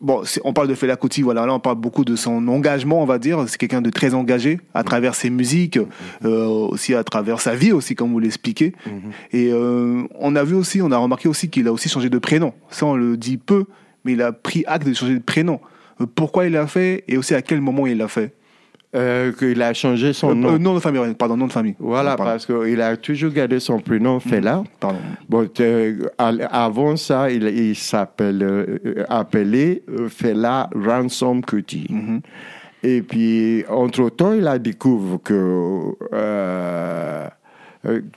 [0.00, 3.06] bon, on parle de Fela Kuti, voilà, là on parle beaucoup de son engagement, on
[3.06, 3.44] va dire.
[3.48, 5.78] C'est quelqu'un de très engagé à travers ses musiques,
[6.24, 8.72] euh, aussi à travers sa vie aussi, comme vous l'expliquez.
[9.32, 12.18] Et euh, on a vu aussi, on a remarqué aussi qu'il a aussi changé de
[12.18, 12.52] prénom.
[12.70, 13.64] Ça, on le dit peu,
[14.04, 15.60] mais il a pris acte de changer de prénom.
[16.14, 18.32] Pourquoi il l'a fait et aussi à quel moment il l'a fait
[18.96, 20.52] Euh, qu'il a changé son Euh, nom.
[20.54, 21.74] euh, nom de famille, pardon, nom de famille.
[21.80, 22.30] Voilà, Pardon.
[22.30, 24.62] parce qu'il a toujours gardé son prénom Fela.
[24.78, 24.98] Pardon.
[25.28, 25.48] Bon,
[26.50, 31.86] avant ça, il, il s'appelle euh, appelé Fela Ransom Kuti.
[31.90, 32.20] Mhm.
[32.84, 35.80] Et puis, entre-temps, il a découvert que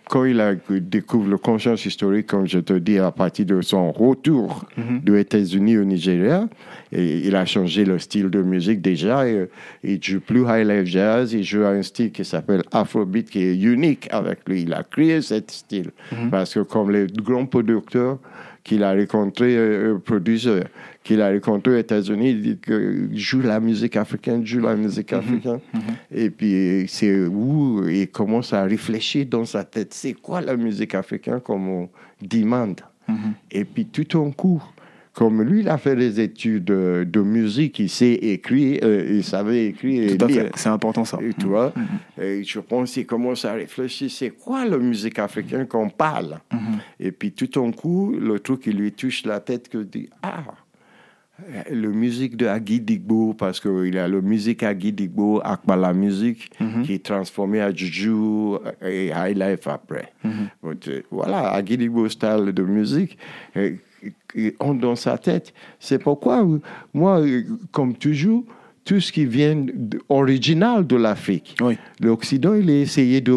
[0.09, 3.91] quand il a découvert le conscience historique, comme je te dis, à partir de son
[3.91, 6.47] retour des États-Unis au Nigeria,
[6.91, 9.27] et il a changé le style de musique déjà.
[9.27, 9.49] et,
[9.83, 13.55] il joue plus high life jazz, il joue un style qui s'appelle Afrobeat, qui est
[13.55, 14.61] unique avec lui.
[14.61, 15.91] Il a créé ce style
[16.31, 18.19] parce que comme les grands producteurs
[18.63, 20.65] qu'il a rencontrés, euh, euh, producteurs
[21.07, 25.13] qu'il a rencontrés aux États-Unis, il dit que joue la musique africaine, joue la musique
[25.13, 25.59] africaine.
[26.13, 30.93] Et puis c'est où il commence à réfléchir dans sa tête, c'est quoi la musique
[30.95, 31.89] africaine comme on
[32.21, 32.81] demande?
[33.49, 34.61] Et puis tout en coup,
[35.13, 39.67] comme lui, il a fait des études de musique, il sait écrire, euh, il savait
[39.67, 40.43] écrire Tout à lire.
[40.43, 41.17] fait, c'est important ça.
[41.21, 41.73] Et tu vois,
[42.21, 46.37] et je pense qu'il commence à réfléchir, c'est quoi la musique africaine qu'on parle?
[46.99, 50.43] Et puis tout en coup, le truc qui lui touche la tête, que dit, ah,
[51.69, 56.49] la musique de Agui Digbo, parce qu'il a la musique Agui Digbo, Akbala Musique,
[56.83, 60.11] qui est transformée à Juju et High Life après.
[60.63, 63.17] Donc, euh, voilà, Agui Digbo style de musique.
[63.55, 63.71] euh,
[64.59, 65.53] ont dans sa tête.
[65.79, 66.59] C'est pourquoi, euh,
[66.93, 67.21] moi,
[67.71, 68.43] comme toujours,
[68.85, 69.65] tout ce qui vient
[70.07, 71.77] original de l'Afrique, Oui.
[71.99, 73.33] l'Occident, il a essayé de,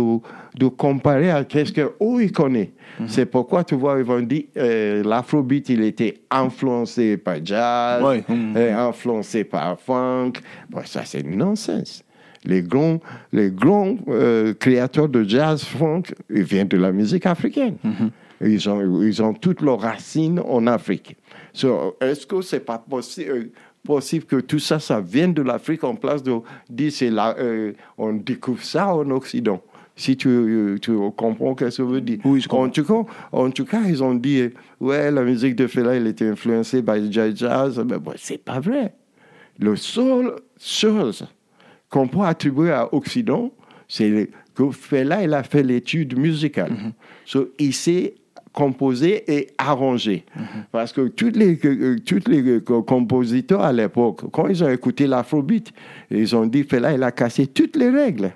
[0.59, 2.69] de comparer à qu'est-ce qu'eux, ils connaissent.
[3.07, 8.25] C'est pourquoi, tu vois, ils vont dire, euh, l'afrobeat, il était influencé par jazz, Ouais.
[8.29, 8.55] Mhm.
[8.57, 10.33] euh, influencé par funk.
[10.69, 12.03] Bon, ça, c'est nonsense.
[12.45, 12.99] Les grands,
[13.33, 17.77] les grands euh, créateurs de jazz funk, ils viennent de la musique africaine.
[18.43, 21.17] Ils, ont, ils ont toutes leurs racines en Afrique.
[21.53, 23.51] So, Est-ce que c'est pas possi- euh,
[23.85, 26.37] possible que tout ça, ça vienne de l'Afrique en place de
[26.71, 29.61] dire là, euh, on découvre ça en Occident?
[30.01, 32.19] Si tu, euh, tu comprends ce que ça veut dire.
[32.25, 32.65] Oui, je comprends.
[32.65, 35.95] En tout, cas, en tout cas, ils ont dit, euh, ouais, la musique de Fela,
[35.95, 37.79] elle était influencée par le jazz.
[37.87, 38.95] Mais bon, c'est pas vrai.
[39.59, 41.27] Le seul chose
[41.91, 43.53] qu'on peut attribuer à Occident,
[43.89, 46.73] c'est que Fela, il a fait l'étude musicale.
[47.27, 48.15] So, il s'est
[48.55, 50.25] composé et arrangé.
[50.73, 55.73] Parce que tous les, tous les euh, compositeurs à l'époque, quand ils ont écouté l'afrobeat,
[56.11, 58.33] ils ont dit, Fela, il a cassé toutes les règles.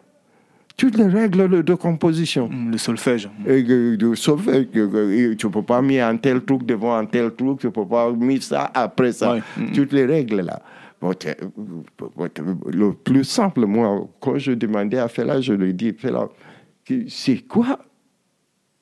[0.76, 2.48] Toutes les règles de- composition.
[2.48, 3.30] Mm, Le solfège.
[3.46, 7.06] Et de- sauf que, que- tu ne peux pas mettre un tel truc devant un
[7.06, 9.34] tel truc, tu ne peux pas mettre ça après ça.
[9.34, 9.42] Ouais.
[9.56, 9.72] Mm.
[9.72, 10.60] Toutes les règles là.
[12.72, 16.28] Le plus simple, moi, quand je demandais à Fela, je lui dis, Fela,
[17.08, 17.78] c'est quoi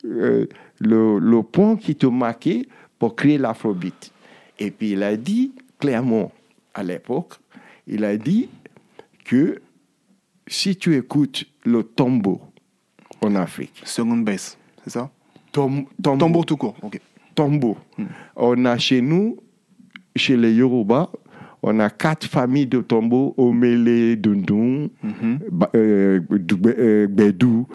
[0.05, 0.45] euh,
[0.79, 2.65] le, le point qui te marquait
[2.99, 4.11] pour créer l'afrobeat?
[4.59, 6.31] Et puis il a dit clairement,
[6.73, 7.33] à l'époque,
[7.87, 8.49] il a dit
[9.25, 9.59] que
[10.47, 12.41] si tu écoutes le tombeau
[13.21, 15.09] en Afrique, Seconde baisse, c'est ça?
[15.51, 16.75] Tom- tombeau, Tambour tout court.
[16.81, 16.99] Ok.
[17.35, 17.77] tombeau.
[18.35, 19.37] On a chez nous,
[20.15, 21.09] chez les Yoruba,
[21.61, 24.89] on a quatre familles de tombeaux, Omele, Dundun,
[25.75, 27.67] euh, Dugbe- euh, Bedou.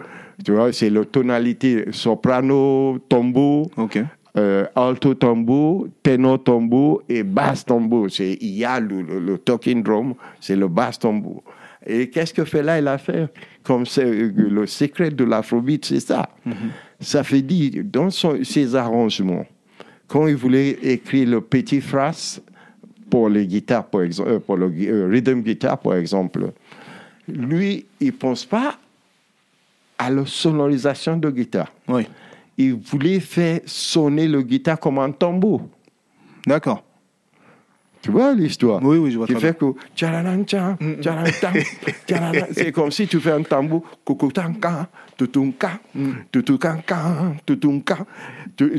[0.45, 3.99] Tu vois, c'est la tonalité soprano, tombeau, Ok.
[4.37, 8.07] euh, alto tambour, ténor tambour et basse tambour.
[8.09, 11.43] C'est, il y a le, le- le talking drum, c'est le basse tambour.
[11.85, 13.27] Et qu'est-ce que fait là il a fait
[13.63, 16.29] Comme c'est euh, le secret de l'afrobeat, c'est ça.
[16.99, 19.45] Ça fait dire, dans son- ses arrangements,
[20.07, 22.41] quand il voulait écrire le petit phrase
[23.09, 26.51] pour les guitares, par exemple, euh, pour le euh, rhythm guitar, par exemple,
[27.27, 28.77] lui, il pense pas
[29.97, 31.71] à la sonorisation de guitare.
[31.87, 32.07] Oui.
[32.57, 35.61] Il voulait faire sonner le guitare comme un tambour.
[36.45, 36.83] D'accord.
[38.01, 40.77] Tu vois l'histoire Oui, oui, je vois Qui fait que tcharanan, tcharanan.
[42.51, 43.83] c'est comme si tu fais un tambour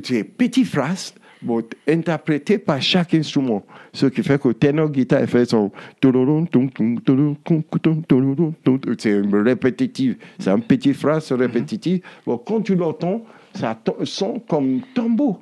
[0.03, 3.65] C'est petites phrases bon, interprétées par chaque instrument.
[3.93, 5.71] Ce qui fait que le ténor guitare fait son
[8.99, 10.17] c'est répétitif.
[10.39, 12.01] C'est une petite phrase répétitive.
[12.25, 13.23] Bon, quand tu l'entends,
[13.55, 15.41] ça sonne comme tambour.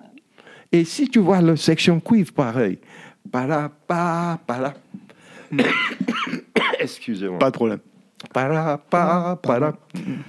[0.70, 2.78] Et si tu vois la section cuivre, pareil.
[3.30, 4.74] Para, pa, para.
[6.80, 7.38] Excusez-moi.
[7.38, 7.78] Pas de problème.
[8.32, 9.74] Para, pa, para.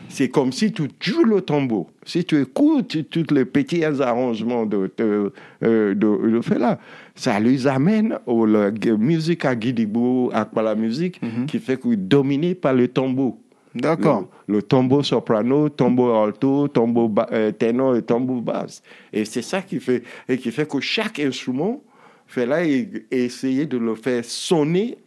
[0.09, 1.89] C'est comme si tu joues le tambour.
[2.05, 6.77] Si tu écoutes tous les petits arrangements de, de, euh, de, de fait là,
[7.15, 12.53] ça lui amène à la musique à Guidibou, à la musique, qui fait que dominé
[12.53, 13.37] par le tambour.
[13.73, 14.27] D'accord.
[14.47, 18.81] Le, le tambour soprano, tambour alto, tambour ba- euh, ténor et tambour basse.
[19.13, 21.81] Et c'est ça qui fait, et qui fait que chaque instrument
[22.29, 24.97] fait là et, et essayer de le faire sonner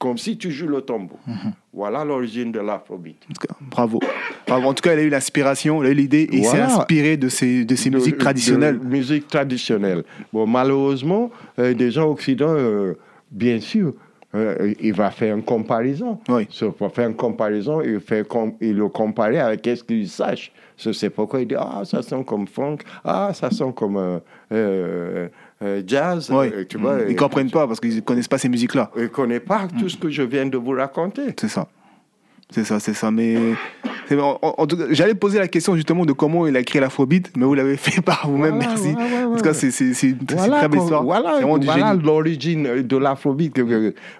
[0.00, 1.18] comme si tu joues le tambour.
[1.72, 3.16] Voilà l'origine de l'afrobeat.
[3.70, 4.00] Bravo.
[4.46, 4.68] Bravo.
[4.68, 6.76] En tout cas, il a eu l'inspiration, il a eu l'idée et il s'est Voilà.
[6.76, 8.78] inspiré de ces, de ces De- musiques de traditionnelles.
[8.80, 10.04] musique traditionnelle.
[10.32, 12.94] Bon, malheureusement, euh, des gens occidentaux, euh,
[13.30, 13.94] bien sûr,
[14.34, 16.18] euh, il va faire une comparaison.
[16.28, 16.46] Oui.
[16.50, 20.52] So, pour faire une comparaison, il, fait com- il le comparer avec qu'est-ce qu'il sache.
[20.76, 24.20] So, c'est pourquoi il dit Ah, ça sonne comme funk, ah, ça sonne comme
[25.64, 26.30] euh, jazz.
[26.30, 26.50] Oui.
[26.54, 28.90] Euh, tu vois, Ils ne comprennent pas parce qu'ils ne connaissent pas ces musiques-là.
[28.96, 31.22] Il ne connaît pas tout ce que je viens de vous raconter.
[31.40, 31.66] C'est ça.
[32.50, 33.10] C'est ça, c'est ça.
[33.10, 33.36] Mais
[34.06, 36.78] c'est- en, en tout cas, j'allais poser la question justement de comment il a créé
[36.80, 38.56] l'afrobeat, mais vous l'avez fait par vous-même.
[38.56, 38.88] Voilà, Merci.
[38.88, 39.70] ouais, ouais, en tout cas, ouais.
[39.70, 41.02] c'est une Voilà, très belle histoire.
[41.02, 43.58] voilà, voilà l'origine de l'afrobeat.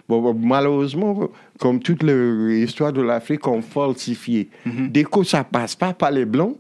[0.09, 1.29] bon, malheureusement,
[1.61, 4.49] comme toute l'histoire de l'Afrique, on falsifié.
[4.65, 4.89] Mhm.
[4.91, 6.57] Dès que ça passe pas par les blancs,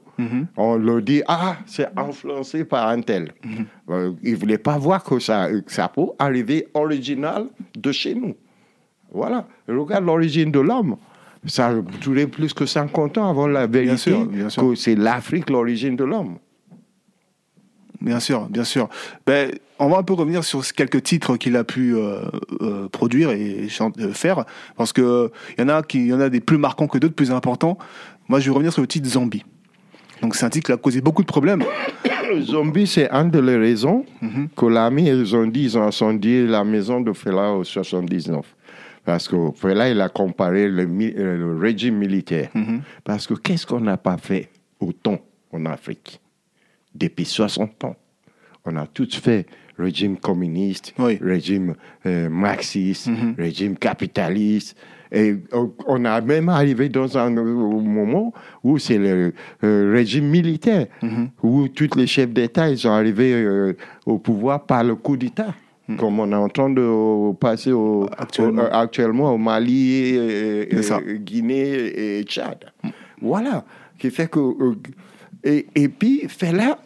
[0.56, 3.32] on le dit, ah, c'est influencé par un tel.
[3.44, 3.66] Mhm.
[3.90, 7.46] Euh, ils ne voulaient pas voir que ça, que ça peut arriver original
[7.76, 8.34] de chez nous.
[9.12, 9.46] Voilà.
[9.68, 10.96] Regarde l'origine de l'homme.
[11.46, 14.62] Ça a duré plus que 50 ans avant la vérité sûr, bien sûr.
[14.62, 16.38] que c'est l'Afrique l'origine de l'homme.
[18.00, 18.88] Bien sûr, bien sûr.
[19.26, 22.20] Ben, on va un peu revenir sur quelques titres qu'il a pu euh,
[22.60, 24.44] euh, produire et euh, faire,
[24.76, 27.14] parce que il y en a qui, y en a des plus marquants que d'autres,
[27.14, 27.78] plus importants.
[28.28, 29.42] Moi, je vais revenir sur le titre Zombie.
[30.22, 31.62] Donc, c'est un titre qui a causé beaucoup de problèmes.
[32.30, 34.48] Le zombie, c'est une des raisons Mhm.
[34.56, 38.44] que l'armée, ils ont dit, ils ont incendié la maison de Fela au 79.
[39.04, 42.48] Parce que Fela, il a comparé le, euh, le régime militaire.
[42.54, 42.80] Mhm.
[43.04, 44.48] Parce que qu'est-ce qu'on n'a pas fait
[44.80, 45.18] autant
[45.52, 46.20] en Afrique?
[46.94, 47.96] Depuis 60 ans
[48.66, 49.44] On a tous fait
[49.78, 51.18] régime communiste, Oui.
[51.20, 51.74] régime
[52.06, 53.34] euh, marxiste, Mhm.
[53.36, 54.74] régime capitaliste.
[55.14, 55.36] Et
[55.86, 58.32] on- a même arrivé dans un moment
[58.64, 61.28] où c'est le euh, régime militaire, Mhm.
[61.42, 65.54] où tous les chefs d'État ils sont arrivés euh, au pouvoir par le coup d'État.
[65.98, 68.08] Comme on est en train de passer au, Mhm.
[68.18, 68.62] Actuellement.
[68.62, 70.68] au- actuellement au Mali, et.
[71.18, 72.64] Guinée et Tchad.
[73.20, 73.64] Voilà.
[73.98, 74.40] Qui fait que.
[74.40, 74.74] euh,
[75.44, 76.78] et, et puis, Fela,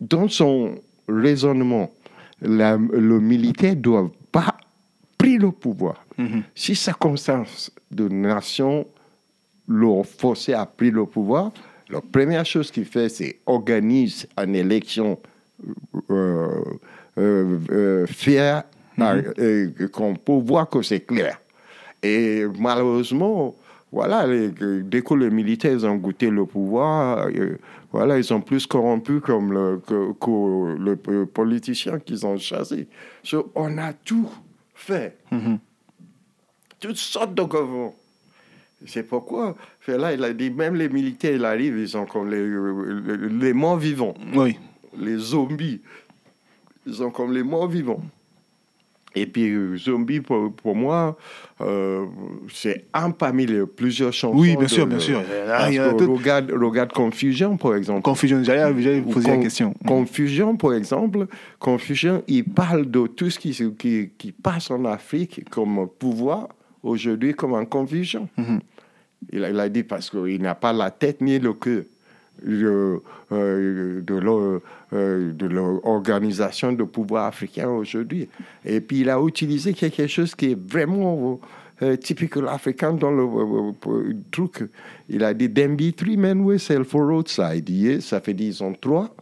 [0.00, 0.76] dans son
[1.08, 1.90] raisonnement,
[2.40, 4.56] la- le militaire ne doit pas
[5.22, 6.04] prendre le pouvoir.
[6.18, 6.42] Mhm.
[6.54, 8.86] Si circonstances de nation
[9.68, 11.52] l'ont forcé à prendre le pouvoir,
[11.88, 15.18] la première chose qu'il fait, c'est organiser une élection
[16.10, 16.62] euh,
[17.18, 18.62] euh, euh, fair,
[19.00, 21.40] euh, qu'on peut voir que c'est clair.
[22.02, 23.54] Et malheureusement,
[23.92, 24.50] voilà, les-
[24.82, 27.58] dès que les militaires ont goûté le pouvoir, euh,
[27.92, 32.86] voilà, ils sont plus corrompus comme le, que, que le politicien qu'ils ont chassé.
[33.22, 34.30] So, on a tout
[34.80, 35.18] fait.
[36.80, 37.94] Toutes sortes de gouvernements.
[38.86, 42.48] C'est pourquoi, là, il a dit, même les militaires, ils arrivent, ils sont comme les,
[42.48, 44.58] les, les morts vivants Oui.
[44.96, 45.82] les zombies.
[46.86, 48.02] Ils sont comme les morts vivants.
[49.16, 51.16] Et puis, euh, zombie, pour, pour moi,
[51.60, 52.06] euh,
[52.52, 54.38] c'est un parmi les plusieurs chansons.
[54.38, 55.20] Oui, bien de- sûr, bien sûr.
[55.48, 58.02] Ah, regarde, regarde Confusion, par exemple.
[58.02, 58.42] Confusion.
[58.44, 59.74] J'allais vous poser la Con- question.
[59.86, 61.26] Confusion, par exemple,
[61.58, 66.48] Confusion, il parle de tout ce qui, se- qui, qui passe en Afrique comme pouvoir
[66.82, 68.28] aujourd'hui comme en confusion.
[68.36, 68.60] Mhm.
[69.32, 71.82] Il, a, il a dit parce qu'il n'a pas la tête ni le cœur.
[72.44, 73.00] De,
[73.32, 74.60] euh, de
[74.92, 78.28] euh, de l'organisation de pouvoir africain aujourd'hui.
[78.64, 81.40] Et puis il a utilisé quelque chose qui est vraiment
[81.82, 83.72] euh, typique africain dans le
[84.30, 84.68] truc.
[85.08, 88.00] Il a dit Dembi three men sell for roadside.
[88.00, 89.14] Ça fait dire ils sont trois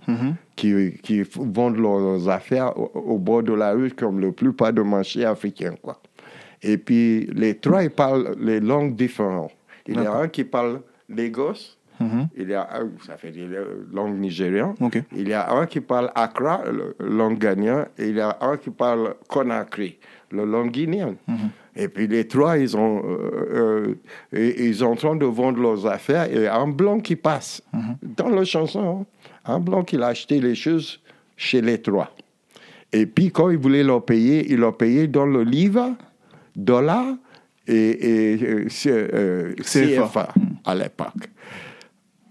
[0.57, 4.83] qui, qui vendent leurs affaires au, au bord de la rue comme la plupart des
[4.83, 5.75] marchés africains.
[5.81, 6.01] Quoi.
[6.63, 9.53] Et puis les trois, ils parlent les langues différentes.
[9.87, 12.29] Il y a un qui parle Lagos, Mhm.
[12.37, 13.49] il y a un, ça fait des
[13.93, 14.75] langues nigériennes.
[14.81, 15.03] Ok.
[15.17, 18.57] Il y a un qui parle Accra, le- langue ghanéenne, et il y a un
[18.57, 19.99] qui parle Conakry,
[20.31, 21.17] le langue guinéenne.
[21.77, 23.95] Et puis les trois, ils, ont, euh,
[24.35, 27.63] euh, ils sont en train de vendre leurs affaires, et un blanc qui passe
[28.03, 29.07] dans la chanson,
[29.47, 31.01] hein, un blanc qui a acheté les choses
[31.37, 32.11] chez les trois.
[32.93, 35.95] Et puis quand il voulait leur payer, il leur payait dans le livre,
[36.57, 37.05] dollar
[37.67, 40.07] et, et, euh, euh, CFA.
[40.09, 40.35] CFA
[40.65, 41.29] à l'époque.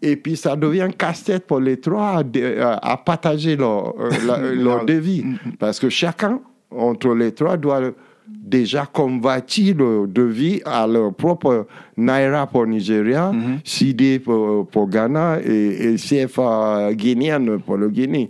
[0.01, 4.53] Et puis ça devient casse-tête pour les trois à, dé- à- partager leur, euh, la-
[4.53, 5.23] leur devis.
[5.59, 6.39] Parce que chacun,
[6.71, 7.81] entre les trois, doit
[8.27, 11.65] déjà convertir le devis à leur propre
[11.97, 13.31] Naira pour Nigeria,
[13.63, 18.29] CD pour, pour Ghana et, et CFA guinéenne pour le Guinée.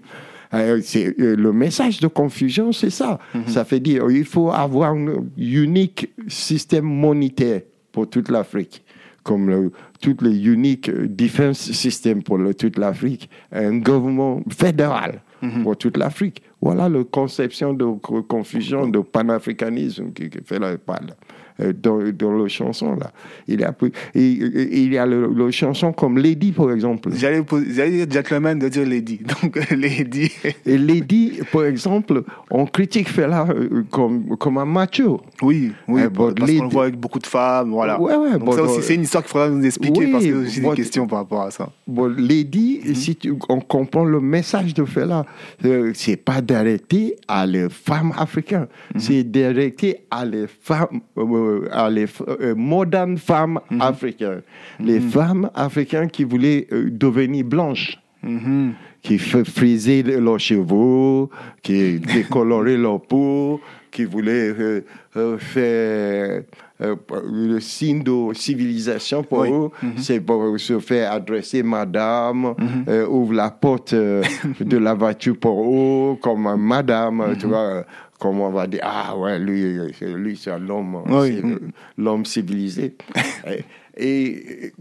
[0.54, 3.20] Euh, euh, le message de confusion, c'est ça.
[3.48, 8.84] Ça fait dire il faut avoir un unique système monétaire pour toute l'Afrique
[9.28, 15.22] comme le, tout le unique defense system pour le- toute l'Afrique, un gouvernement fédéral
[15.64, 16.42] pour toute l'Afrique.
[16.62, 22.00] Voilà la conception de co- confusion, de panafricanisme qui, qui fait la parle euh, dans,
[22.12, 23.12] dans la chanson là.
[23.48, 23.74] Il y a,
[24.16, 27.10] il, il y a le, le chanson comme Lady par exemple.
[27.14, 29.20] J'allais dire gentleman de dire lady.
[29.42, 30.32] Donc, lady.
[30.66, 35.22] Et Lady par exemple, on critique Fela euh, comme, comme un macho.
[35.42, 36.02] Oui, oui.
[36.06, 37.72] Eh, parce qu'on le voit avec beaucoup de femmes.
[37.72, 38.00] Voilà.
[38.00, 40.26] Ouais, ouais, Donc, ça aussi, bon, c'est une histoire qu'il faudra nous expliquer oui, parce
[40.26, 41.70] que j'ai bon, des questions par rapport à ça.
[41.86, 45.26] Bon, Lady, si tu, on comprend le message de Fela,
[45.66, 48.68] euh, c'est pas d'arrêter à les femmes africaines,
[48.98, 51.24] c'est d'arrêter à les femmes, euh,
[51.72, 54.42] à les euh, modernes femmes africaines,
[54.80, 57.98] les femmes africaines qui voulaient euh, devenir blanches.
[58.24, 58.74] Mhm.
[59.04, 61.30] Qui frisaient leurs cheveux,
[61.62, 64.82] qui décoloraient leur peau, qui voulaient euh,
[65.16, 66.44] euh, faire
[66.82, 69.50] euh, le signe de civilisation pour Oui.
[69.52, 72.54] eux, c'est pour se faire adresser madame,
[72.88, 74.22] euh, ouvre la porte euh,
[74.60, 77.84] de la voiture pour eux, comme madame, tu vois, euh,
[78.20, 81.36] comme on va dire, ah ouais, lui, c'est- lui c'est l'homme, Oui.
[81.36, 81.62] c'est le-
[81.98, 82.96] l'homme civilisé.
[83.98, 84.74] et, et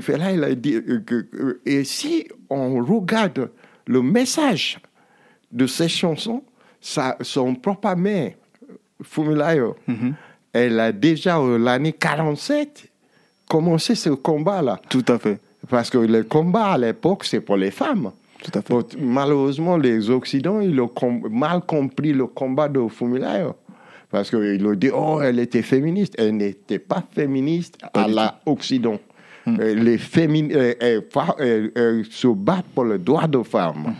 [0.00, 3.50] Fela, il a dit que, et si on regarde
[3.86, 4.78] le message
[5.50, 6.42] de ces chansons,
[6.80, 8.32] ça, son propre mère,
[9.02, 9.76] Fumilayo,
[10.52, 12.88] elle a déjà, euh, l'année 47,
[13.48, 14.80] commencé ce combat-là.
[14.88, 15.40] Tout à fait.
[15.68, 18.12] Parce que le combat à l'époque, c'est pour les femmes.
[18.42, 18.72] Tout à fait.
[18.74, 23.54] Bon, malheureusement, les Occidents, ils ont com- mal compris le combat de Fumilayo.
[24.10, 26.14] Parce qu'ils ont dit, oh, elle était féministe.
[26.18, 28.06] Elle n'était pas féministe à
[28.46, 28.98] l'Occident.
[29.46, 30.56] Les féministes
[32.10, 33.94] se battent pour le droit de femmes.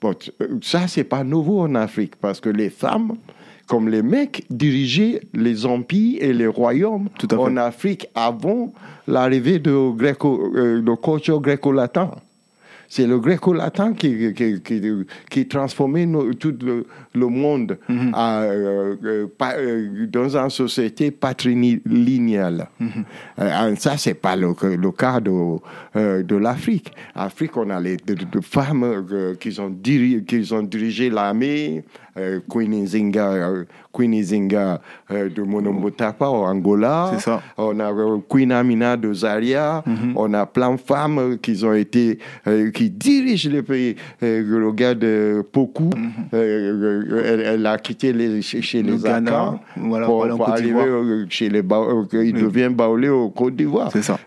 [0.00, 3.16] Bon, t- euh, ça, c'est pas nouveau en Afrique, parce que les femmes,
[3.66, 8.72] comme les mecs, dirigeaient les empires et les royaumes Tout en Afrique avant
[9.08, 12.10] l'arrivée de gréco, euh, de culture gréco-latin.
[12.88, 14.80] C'est le gréco-latin qui, qui, qui,
[15.30, 16.06] qui transformait
[16.38, 18.12] tout le, le monde Mhm.
[18.14, 22.68] à, euh, euh, pa- euh, dans une société patrilinéale.
[22.80, 23.04] Mhm.
[23.76, 25.30] Ça, c'est pas le, le cas de,
[25.96, 26.92] euh, de l'Afrique.
[27.14, 29.04] Afrique, on a les de, de femmes
[29.40, 31.84] qui ont dirigé l'armée,
[32.18, 37.10] euh, Queen Nzinga, euh, Queen euh, de Monomotapa au Angola.
[37.14, 37.42] C'est ça.
[37.56, 37.92] On a
[38.28, 39.82] Queen Amina de Zaria.
[40.14, 42.18] On a plein de femmes qui ont été,
[42.74, 43.96] qui dirigent le pays.
[44.22, 45.90] Euh, regarde Poku,
[46.34, 51.26] euh, euh, elle, elle a quitté les, chez, chez Le les Ghana, voilà, pour, arriver
[51.28, 53.90] chez les Ba- il devient baoulé au Côte d'Ivoire.
[53.92, 54.18] C'est ça.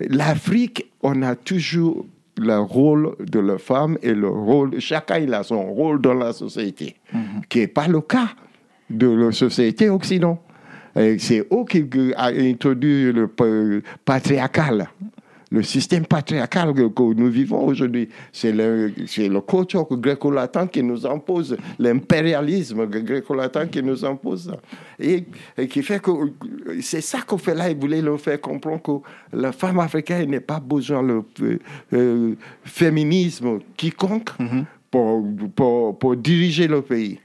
[0.00, 2.04] L'Afrique, on a toujours
[2.38, 6.32] le rôle de la femme et le rôle, chacun il a son rôle dans la
[6.32, 6.96] société,
[7.48, 8.28] qui n'est pas le cas
[8.90, 10.42] de la société occidentale.
[11.18, 13.44] C'est eux qui qui a introduit le pa-
[14.04, 14.88] patriarcal.
[15.50, 21.56] Le système patriarcal que, nous vivons aujourd'hui, c'est le, le culture gréco-latin qui nous impose,
[21.78, 24.52] l'impérialisme gréco-latin qui nous impose.
[24.98, 25.24] Et,
[25.56, 26.10] et qui fait que
[26.80, 30.40] c'est ça qu'on fait là, il voulait leur faire comprendre que la femme africaine n'est
[30.40, 31.58] pas besoin de euh,
[31.92, 32.34] euh,
[32.64, 34.30] féminisme quiconque
[34.90, 35.24] pour,
[35.54, 37.20] pour, pour diriger le pays.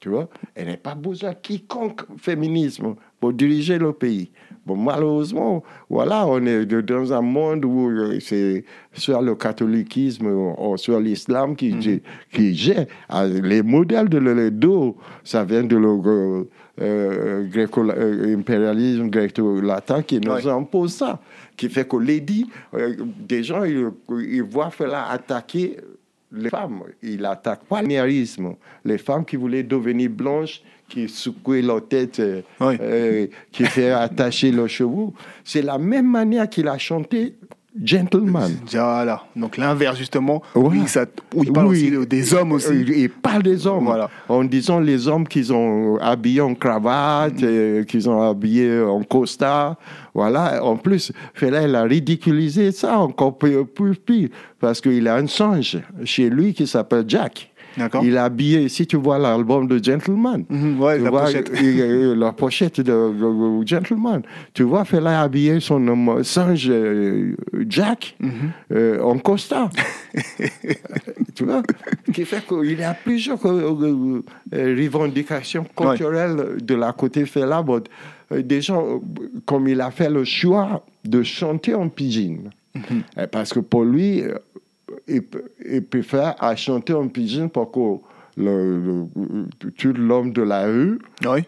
[0.00, 0.28] Tu vois?
[0.54, 4.30] Elle n'a pas besoin de quiconque féminisme pour diriger le pays.
[4.64, 10.76] Bon, malheureusement, voilà, on est dans un monde où euh, c'est soit le catholicisme ou
[10.76, 11.98] soit l'islam qui, mm
[12.32, 12.86] qui gère.
[13.08, 16.44] Ah, les modèles de l'Edo, ça vient de le euh,
[16.80, 17.44] euh,
[19.08, 21.20] gréco-latin qui nous impose ça.
[21.56, 22.48] Qui fait que l'édit,
[23.18, 25.76] des gens, ils, ils voient faire attaquer
[26.32, 26.82] les femmes.
[27.02, 30.62] Il attaque pas le Les femmes qui voulaient devenir blanches,
[30.92, 35.14] qui secouaient leur tête, euh, euh, qui fait attacher leurs chevaux.
[35.42, 37.34] C'est la même manière qu'il a chanté
[37.82, 38.52] Gentleman.
[38.70, 39.22] Voilà.
[39.34, 42.68] Donc l'inverse, justement, oui, ça, il parle aussi des hommes aussi.
[42.74, 43.84] Il parle des hommes.
[43.84, 44.10] Voilà.
[44.28, 47.86] En disant les hommes qu'ils ont habillés en cravate, mm.
[47.86, 49.76] qu'ils ont habillés en costard.
[50.12, 50.62] Voilà.
[50.62, 54.28] En plus, Fela, il a ridiculisé ça encore plus, plus pire.
[54.60, 57.51] Parce qu'il a un singe chez lui qui s'appelle Jack.
[58.02, 61.50] Il a habillé, si tu vois l'album de Gentleman, mhm, ouais, la, pochette.
[61.52, 64.22] la pochette de, Gentleman,
[64.54, 67.34] tu vois, Fela a habillé son singe euh,
[67.68, 68.30] Jack mhm.
[68.72, 69.70] euh, en costard.
[71.34, 71.62] tu vois
[72.12, 77.64] Qui fait qu'il y a plusieurs euh, revendications culturelles de la côté Fela.
[78.30, 79.00] des gens,
[79.46, 82.50] comme il a fait le choix de chanter en pidgin.
[82.74, 83.26] Mhm.
[83.30, 84.22] Parce que pour lui,
[85.08, 89.04] il, préfère à chanter en pidgin pour que le,
[89.76, 90.98] tout l'homme de la rue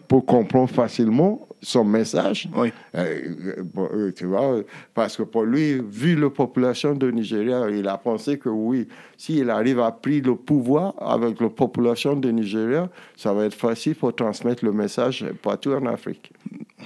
[0.07, 2.47] pour comprendre facilement son message.
[2.55, 2.71] Oui.
[2.95, 4.61] Euh, euh, tu vois,
[4.93, 8.87] parce que pour lui, vu la population de Nigeria, il a pensé que oui,
[9.17, 13.95] s'il arrive à prendre le pouvoir avec la population de Nigeria, ça va être facile
[13.95, 16.31] pour transmettre le message partout en Afrique.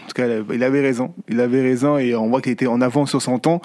[0.04, 1.14] En tout cas, il avait raison.
[1.28, 3.62] Il avait raison et on voit qu'il était en avance sur son temps.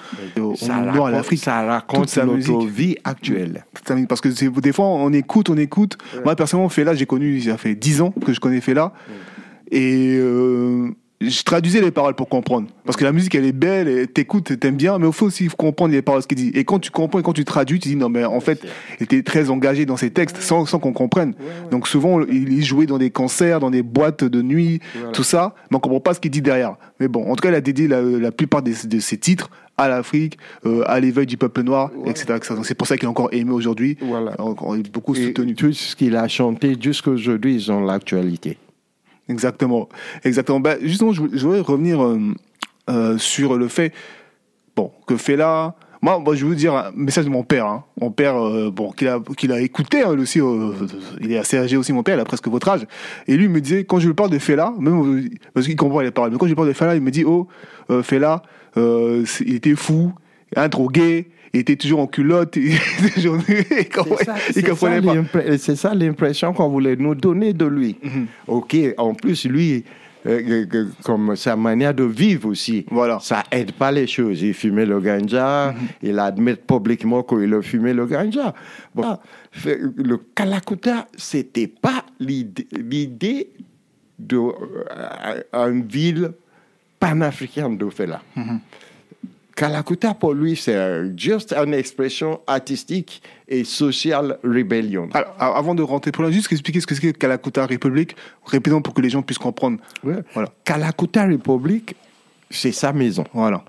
[0.55, 1.43] Ça raconte, l'Afrique.
[1.43, 3.65] Ça raconte sa notre vie actuelle.
[4.07, 5.97] Parce que des fois, on écoute, on écoute.
[6.23, 8.93] Moi, personnellement, Fela, j'ai connu, ça fait 10 ans que je connais Fela.
[9.71, 10.91] Et euh,
[11.21, 12.67] je traduisais les paroles pour comprendre.
[12.85, 15.93] Parce que la musique, elle est belle, t'écoutes, t'aimes bien, mais il faut aussi comprendre
[15.93, 16.51] les paroles, ce qu'il dit.
[16.53, 18.61] Et quand tu comprends et quand tu traduis, tu dis, non, mais en fait,
[18.99, 21.33] il était très engagé dans ses textes sans, sans qu'on comprenne.
[21.71, 24.81] Donc souvent, il jouait dans des concerts, dans des boîtes de nuit,
[25.13, 26.75] tout ça, mais on comprend pas ce qu'il dit derrière.
[26.99, 30.37] Mais bon, en tout cas, il a dédié la, plupart de ses titres à l'Afrique,
[30.65, 32.39] euh, à l'éveil du peuple noir, etc.
[32.63, 33.97] C'est pour ça qu'il est encore aimé aujourd'hui.
[34.01, 34.39] Voilà.
[34.39, 35.55] Encore, beaucoup soutenu.
[35.55, 38.57] Tout ce qu'il a chanté jusqu'à aujourd'hui, ils ont l'actualité.
[39.27, 39.89] Exactement,
[40.23, 40.59] exactement.
[40.59, 42.19] Bah, justement, je, voudrais revenir euh,
[42.89, 43.91] euh, sur le fait,
[44.75, 47.65] bon, que Fela, moi, moi, je vais vous dire un message de mon père.
[47.65, 47.83] Hein.
[47.99, 50.39] Mon père, euh, bon, qu'il a, qu'il a écouté hein, aussi,
[51.21, 52.85] il est assez âgé aussi, mon père, il a presque votre âge.
[53.27, 56.01] Et lui, il me disait, quand je lui parle de Fela, même parce qu'il comprend
[56.01, 57.47] les paroles, mais quand je lui parle de Fela, il me dit, oh,
[58.03, 58.43] Fela,
[58.75, 60.13] il était fou,
[60.55, 60.69] un
[61.55, 62.55] il était toujours en culotte.
[65.57, 67.95] C'est ça l'impression qu'on voulait nous donner de lui.
[68.03, 68.27] Mhm.
[68.47, 69.85] Ok, en plus, lui,
[70.25, 72.85] euh, euh, comme sa manière de vivre aussi.
[72.91, 73.19] Voilà.
[73.21, 74.41] Ça aide pas les choses.
[74.41, 75.87] Il fumait le ganja, mhm.
[76.03, 78.53] il admet publiquement qu'il a fumé le ganja.
[78.93, 79.17] Bon,
[79.63, 83.49] le Kalakuta, c'était pas l'idée
[84.19, 84.51] d'une
[85.53, 86.31] euh, ville
[86.99, 87.85] panafricaine de.
[88.35, 88.57] Mm
[89.55, 95.07] Kalakuta, pour lui, c'est juste une expression artistique et sociale rébellion.
[95.13, 98.93] Alors, avant de rentrer pour là, juste expliquer ce que c'est Kalakuta République, répétons pour
[98.93, 99.79] que les gens puissent comprendre.
[100.03, 100.49] Voilà.
[100.65, 101.95] Kalakuta République,
[102.49, 103.23] c'est sa maison.
[103.33, 103.63] Voilà.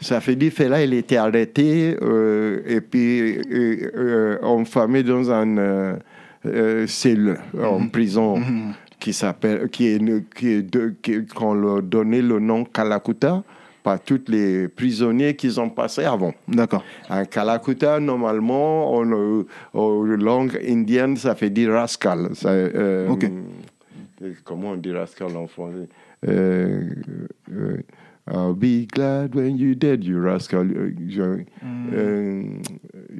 [0.00, 5.58] Ça fait dire là, il était arrêté euh, et puis euh, euh enfermé dans une
[6.44, 7.90] euh, cellule en mhm.
[7.90, 8.74] prison mhm.
[8.98, 10.00] qui s'appelle, qui est,
[10.34, 10.66] qui
[11.02, 13.42] qui, qu'on leur donnait le nom Kalakuta
[13.82, 16.32] par tous les prisonniers qu'ils ont passés avant.
[16.48, 16.84] D'accord.
[17.10, 22.30] Un Kalakuta, normalement, en, en, langue indienne, ça fait dire rascal.
[22.34, 23.30] Ça, euh, ok.
[24.44, 25.88] Comment on dit rascal en français?
[26.28, 26.88] Euh,
[27.52, 27.82] euh,
[28.30, 30.60] I'll be glad when you're dead, you rascal.
[30.60, 31.90] Euh, mm.
[31.92, 32.42] euh,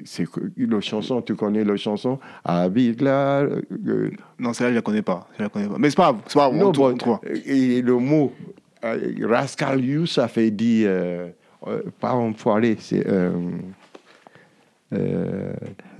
[0.05, 2.21] c'est la chanson, tu connais la chanson?
[2.47, 3.65] I'll be glad.
[3.87, 5.27] Euh, non, celle-là, je la connais pas.
[5.37, 5.77] Je la connais pas.
[5.79, 6.23] Mais c'est pas grave.
[6.29, 6.73] C'est pas grave.
[6.73, 8.53] Bon, et le mot euh,
[8.83, 11.31] Rascal You, ça fait dire, euh,
[11.67, 13.07] euh, pas enfoiré, c'est.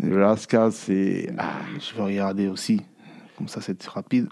[0.03, 1.31] Rascal, c'est.
[1.39, 2.81] Ah, je vais regarder aussi.
[3.37, 4.29] Comme ça, c'est rapide.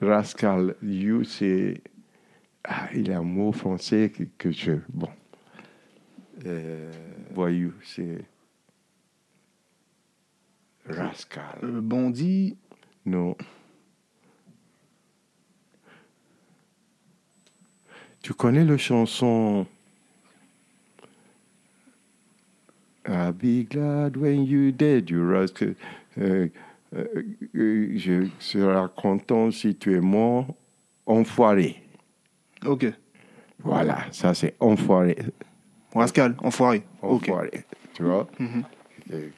[0.00, 1.80] Rascal You, c'est.
[2.64, 4.72] Ah, il y a un mot français que, que je.
[4.88, 5.08] Bon.
[7.32, 8.24] voyou, c'est.
[10.88, 11.80] Rascal.
[11.80, 12.56] Bondi.
[13.06, 13.36] Non.
[18.24, 19.66] Tu connais la chanson
[23.06, 25.74] I'll be glad when you're dead, you rascal.
[26.18, 26.48] Uh,
[26.96, 27.04] euh,
[27.54, 30.46] euh, je serai content si tu es mort
[31.04, 31.82] enfoiré.
[32.64, 32.86] Ok.
[33.62, 35.18] Voilà, ça c'est enfoiré.
[35.94, 36.82] Rascal, enfoiré.
[37.02, 37.50] Enfoiré,
[37.92, 38.26] tu vois?
[38.38, 38.64] Mhm.
[39.12, 39.32] Et-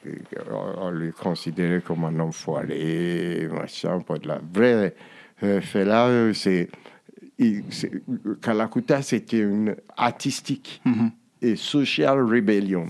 [0.49, 4.95] on, le considérait comme un enfoiré, machin, pas de la vraie
[5.43, 6.69] euh, Fela, euh, c'est...
[7.39, 7.63] il-
[8.41, 11.11] Kalakuta, c'était une artistique Mhm.
[11.41, 12.85] et social rebellion.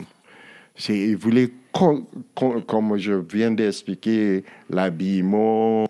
[0.76, 5.88] C'est, il voulait, con- con- comme je viens d'expliquer, l'habillement.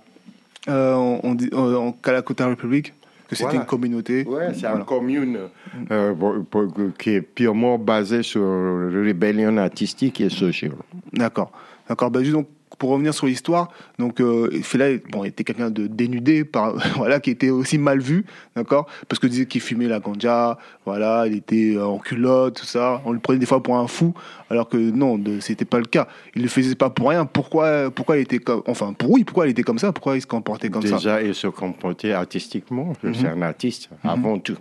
[0.69, 0.93] Euh,
[1.23, 2.93] on, dit euh, en Calacota République
[3.27, 3.59] que c'était Voilà.
[3.61, 4.25] une communauté.
[4.25, 4.77] Ouais, c'est Voilà.
[4.77, 5.39] une commune
[5.91, 6.13] euh,
[6.49, 8.41] pour- qui est purement basée sur
[8.91, 10.71] rébellion artistique et sociale.
[11.13, 11.51] D'accord.
[11.87, 12.09] D'accord.
[12.11, 12.47] Ben, juste donc,
[12.77, 13.69] pour revenir sur l'histoire,
[13.99, 18.25] donc euh, Fela bon, était quelqu'un de dénudé, par, voilà, qui était aussi mal vu,
[18.55, 22.65] d'accord, parce que disait qu'il fumait la ganja, voilà, il était euh, en culotte, tout
[22.65, 23.01] ça.
[23.05, 24.13] On le prenait des fois pour un fou,
[24.49, 26.07] alors que non, c'était pas le cas.
[26.35, 27.25] Il le faisait pas pour rien.
[27.25, 29.91] Pourquoi, pourquoi il était comme, enfin, pour oui, pourquoi il était comme ça?
[29.91, 30.89] Pourquoi il se comportait comme ça?
[30.89, 30.95] Mhm.
[30.95, 32.93] Déjà, il se comportait artistiquement.
[33.01, 34.57] C'est un artiste, avant tout.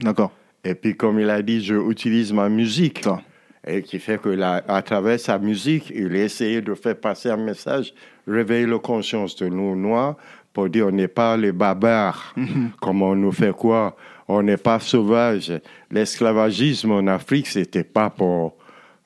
[0.00, 0.32] D'accord.
[0.64, 3.04] Et puis, comme il a dit, je utilise ma musique.
[3.04, 3.20] Ça.
[3.66, 7.30] Et qui fait que la- à travers sa musique, il a essayé de faire passer
[7.30, 7.92] un message,
[8.26, 10.16] réveiller la conscience de nous noirs
[10.52, 12.34] pour dire on n'est pas les barbares,
[12.80, 13.96] comme on nous fait quoi,
[14.28, 15.52] on n'est pas sauvages.
[15.90, 18.56] L'esclavagisme en Afrique, c'était pas pour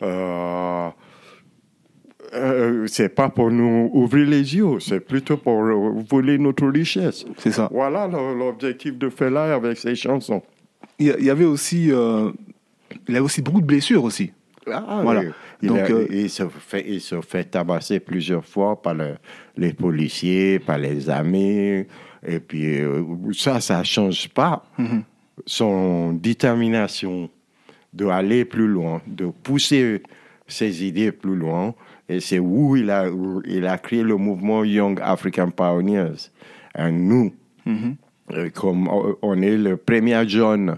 [0.02, 0.88] euh,
[2.34, 7.24] euh, c'est pas pour nous ouvrir les yeux, c'est plutôt pour euh, voler notre richesse.
[7.38, 7.68] C'est ça.
[7.72, 10.42] Voilà l'objectif de Fela avec ses chansons.
[10.98, 12.30] Il y, y avait aussi, euh,
[13.08, 14.32] il avait aussi beaucoup de blessures aussi.
[14.72, 15.22] Ah, Voilà.
[15.62, 19.16] Il, Donc, a- euh, il se fait, il se fait tabasser plusieurs fois par le-
[19.56, 21.84] les policiers, par les amis.
[22.26, 23.02] Et puis, euh,
[23.32, 25.02] ça, ça ne change pas Mhm.
[25.46, 27.30] son détermination
[27.92, 30.02] d'aller plus loin, de pousser
[30.46, 31.74] ses idées plus loin.
[32.08, 36.30] Et c'est où il a, où il a créé le mouvement Young African Pioneers.
[36.78, 37.32] Et nous,
[37.66, 37.96] Mhm.
[38.32, 38.88] euh, comme
[39.22, 40.76] on est le premier jeune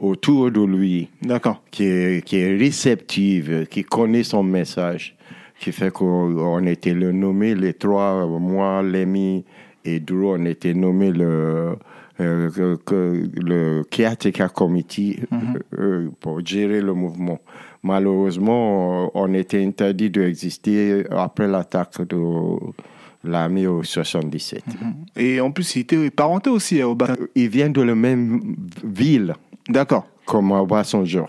[0.00, 1.62] autour de lui, D'accord.
[1.70, 5.16] qui est, qui est réceptive, qui connaît son message,
[5.58, 9.44] qui fait qu'on on était le nommé, les trois, moi, Lémi
[9.84, 11.76] et Drew, on était nommé le,
[12.20, 12.50] euh,
[12.90, 15.20] le committee
[15.78, 17.38] euh, pour gérer le mouvement.
[17.82, 22.16] Malheureusement, on était interdit d'exister après l'attaque de
[23.24, 24.62] l'armée au 77.
[25.16, 27.16] Et en plus, il était parenté aussi euh, au bas.
[27.34, 29.34] Ils viennent de la même ville
[29.70, 30.06] D'accord.
[30.26, 31.26] comme Obasanjo.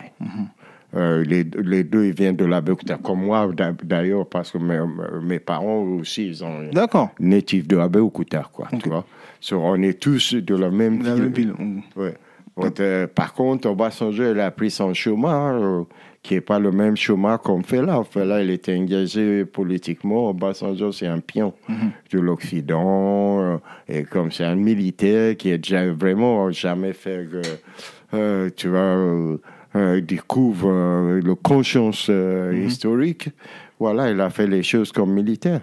[0.93, 4.57] Euh, les, les deux, ils viennent de la Bekuta, comme moi d'a- d'ailleurs, parce que
[4.57, 4.79] mes,
[5.23, 6.65] mes parents aussi, ils sont
[7.19, 9.05] natifs de Abeokuta, quoi, tu vois.
[9.39, 11.23] So, on est tous de la même La ville.
[11.23, 11.53] même ville.
[11.57, 11.81] Mm.
[11.95, 12.13] Ouais.
[12.57, 15.83] Donc, euh, par contre, Obasanjo, il a pris son chemin, euh,
[16.21, 18.03] qui n'est pas le même chemin qu'on fait là.
[18.03, 20.29] Fait là, il était engagé politiquement.
[20.29, 21.53] Obasanjo, c'est un pion
[22.11, 23.39] de l'Occident.
[23.41, 27.27] euh, et comme c'est un militaire qui a déjà vraiment jamais fait,
[28.11, 29.37] tu vois, euh,
[29.75, 33.29] euh, découvre euh, le conscience euh, historique.
[33.79, 35.61] Voilà, il a fait les choses comme militaire.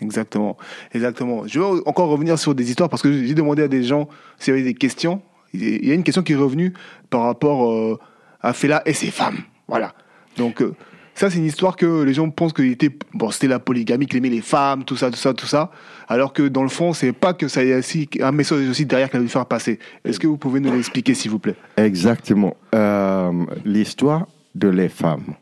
[0.00, 0.56] Exactement.
[0.92, 1.46] Exactement.
[1.46, 4.08] Je veux encore revenir sur des histoires parce que j'ai demandé à des gens
[4.38, 5.22] s'il y avait des questions.
[5.52, 6.72] Il y a une question qui est revenue
[7.10, 7.98] par rapport euh,
[8.40, 9.38] à Fela et ses femmes.
[9.66, 9.94] Voilà.
[10.36, 10.74] Donc, euh,
[11.18, 14.18] ça, c'est une histoire que les gens pensent que était, bon, c'était la polygamie, qu'il
[14.18, 15.70] aimait les femmes, tout ça, tout ça, tout ça.
[16.06, 18.86] Alors que dans le fond, c'est pas que ça y a aussi un message aussi
[18.86, 19.78] derrière qu'elle a dû faire passer.
[20.04, 21.56] Est-ce que vous pouvez nous l'expliquer, s'il vous plaît?
[21.76, 22.56] Exactement.
[22.74, 23.32] Euh,
[23.64, 25.34] L'histoire de les femmes.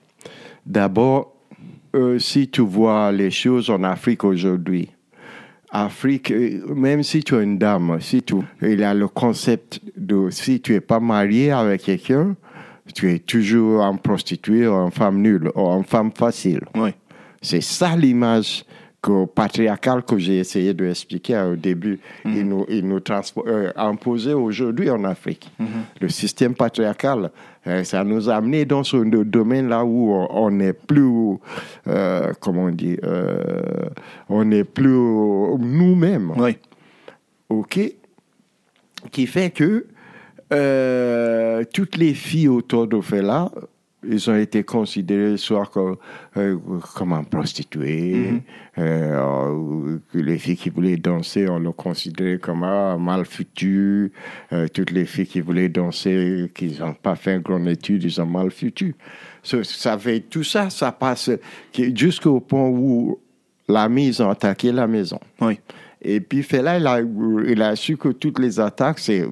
[0.65, 1.35] D'abord,
[1.95, 4.91] euh, si tu vois les choses en Afrique aujourd'hui,
[5.71, 9.81] Afrique, euh, même si tu es une dame, si tu, il y a le concept
[9.97, 12.35] de si tu es pas marié avec quelqu'un,
[12.95, 16.61] tu es toujours en prostituée, ou en femme nulle, ou en femme facile.
[16.75, 16.91] Oui.
[17.43, 18.65] C'est ça l'image
[19.03, 22.01] que, patriarcale que j'ai essayé d'expliquer au début.
[22.25, 22.99] Il nous, il nous
[23.47, 25.51] euh, imposait aujourd'hui en Afrique.
[26.01, 27.31] Le système patriarcal,
[27.69, 31.37] euh, ça nous a amené dans ce do- domaine-là où on- on n'est plus,
[31.87, 33.91] euh, comment on dit, euh,
[34.29, 36.33] on n'est plus nous-mêmes.
[36.37, 36.57] Oui.
[37.49, 37.79] OK?
[39.13, 39.87] Qui fait que
[40.53, 43.51] euh, toutes les filles autour de Fela,
[44.09, 45.97] ils ont été considérées soit comme,
[46.37, 46.57] euh,
[46.95, 48.43] comme un prostituée,
[48.79, 54.13] euh, ou que les filles qui voulaient danser, on les considérait comme un mal foutu.
[54.53, 58.21] Euh, toutes les filles qui voulaient danser, qui n'ont pas fait une grande étude, ils
[58.21, 58.95] ont mal foutu.
[59.43, 61.31] So, ça fait, tout ça, ça passe
[61.95, 63.19] jusqu'au point où
[63.69, 65.19] la mise ont attaqué la maison.
[65.41, 65.59] Oui.
[66.03, 69.25] Et puis il a, il a su que toutes les attaques, c'est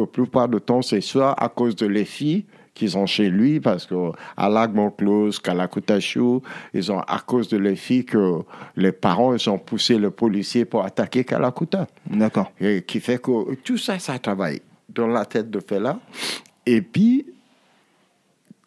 [0.00, 2.44] la plupart du temps, c'est soit à cause de les filles
[2.74, 6.42] qu'ils ont chez lui, parce qu'à Lac Montclose, Kalakutachou,
[6.72, 8.42] ils ont, à cause de les filles, que
[8.76, 11.88] les parents, ils ont poussé le policier pour attaquer Kalakuta.
[12.08, 12.52] D'accord.
[12.60, 15.98] Et qui fait que tout ça, ça travaille dans la tête de Fela.
[16.64, 17.26] Et puis,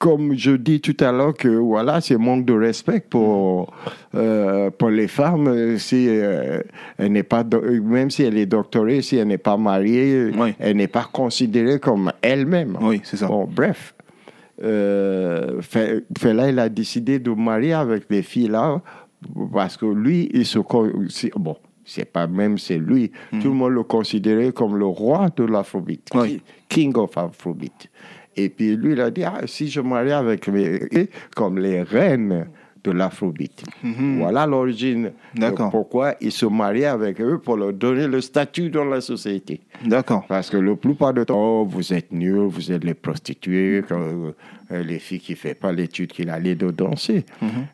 [0.01, 3.71] comme je dis tout à l'heure que voilà, c'est manque de respect pour
[4.15, 6.61] euh, pour les femmes si euh,
[6.97, 7.43] elle n'est pas
[7.83, 10.53] même si elle est doctorée, si elle n'est pas mariée, Oui.
[10.59, 12.77] elle n'est pas considérée comme elle-même.
[12.81, 13.27] Oui, c'est ça.
[13.27, 13.93] Bon, bref,
[14.63, 18.81] euh, Fe- Fela il a décidé de marier avec les filles là
[19.53, 20.59] parce que lui il se
[21.37, 21.55] bon.
[21.83, 23.11] C'est pas même c'est lui.
[23.41, 26.19] Tout le monde le considérait comme le roi de l'afrobeat, Hmm.
[26.21, 26.41] Oui.
[26.69, 27.89] king of afrobeat.
[28.35, 32.47] Et puis lui, il a dit, ah, si je marie avec les, comme les reines
[32.83, 33.63] de l'afrobeat.
[34.17, 35.11] Voilà l'origine.
[35.35, 35.69] de Mhm.
[35.71, 39.61] Pourquoi il se mariait avec eux pour leur donner le statut dans la société.
[39.85, 40.25] D'accord.
[40.27, 44.33] Parce que la plupart du temps, oh, vous êtes nuls, vous êtes les prostituées, comme,
[44.71, 47.25] euh, les filles qui ne font pas l'étude qu'il allait de danser.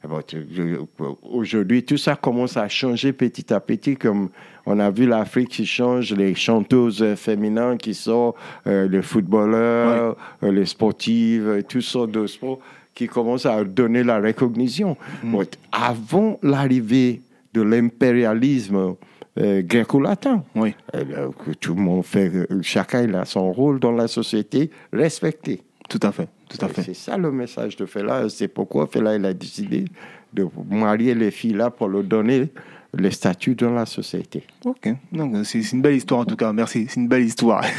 [0.07, 0.77] Bon, tu- je-
[1.23, 4.29] Aujourd'hui, tout ça commence à changer petit à petit, comme
[4.65, 8.35] on a vu l'Afrique qui change, les chanteuses euh, féminines qui sortent,
[8.67, 12.59] euh, les footballeurs, euh, les sportives, euh, toutes sortes de sports
[12.97, 14.97] qui commencent à donner la recognition.
[15.23, 17.21] Bon, avant l'arrivée
[17.53, 18.95] de l'impérialisme
[19.37, 20.73] euh, gréco-latin, Oui.
[20.91, 25.61] que tout le monde fait, euh, chacun il a son rôle dans la société, respecté.
[25.87, 26.27] Tout à fait.
[26.49, 26.81] Tout à fait.
[26.81, 28.27] C'est ça le message de Fela.
[28.29, 29.85] C'est pourquoi Fela il a décidé
[30.33, 32.49] de marier les filles là pour leur donner
[32.97, 34.43] les statuts dans la société.
[34.65, 37.63] Ok, donc c'est une belle histoire en tout cas, merci, c'est une belle histoire.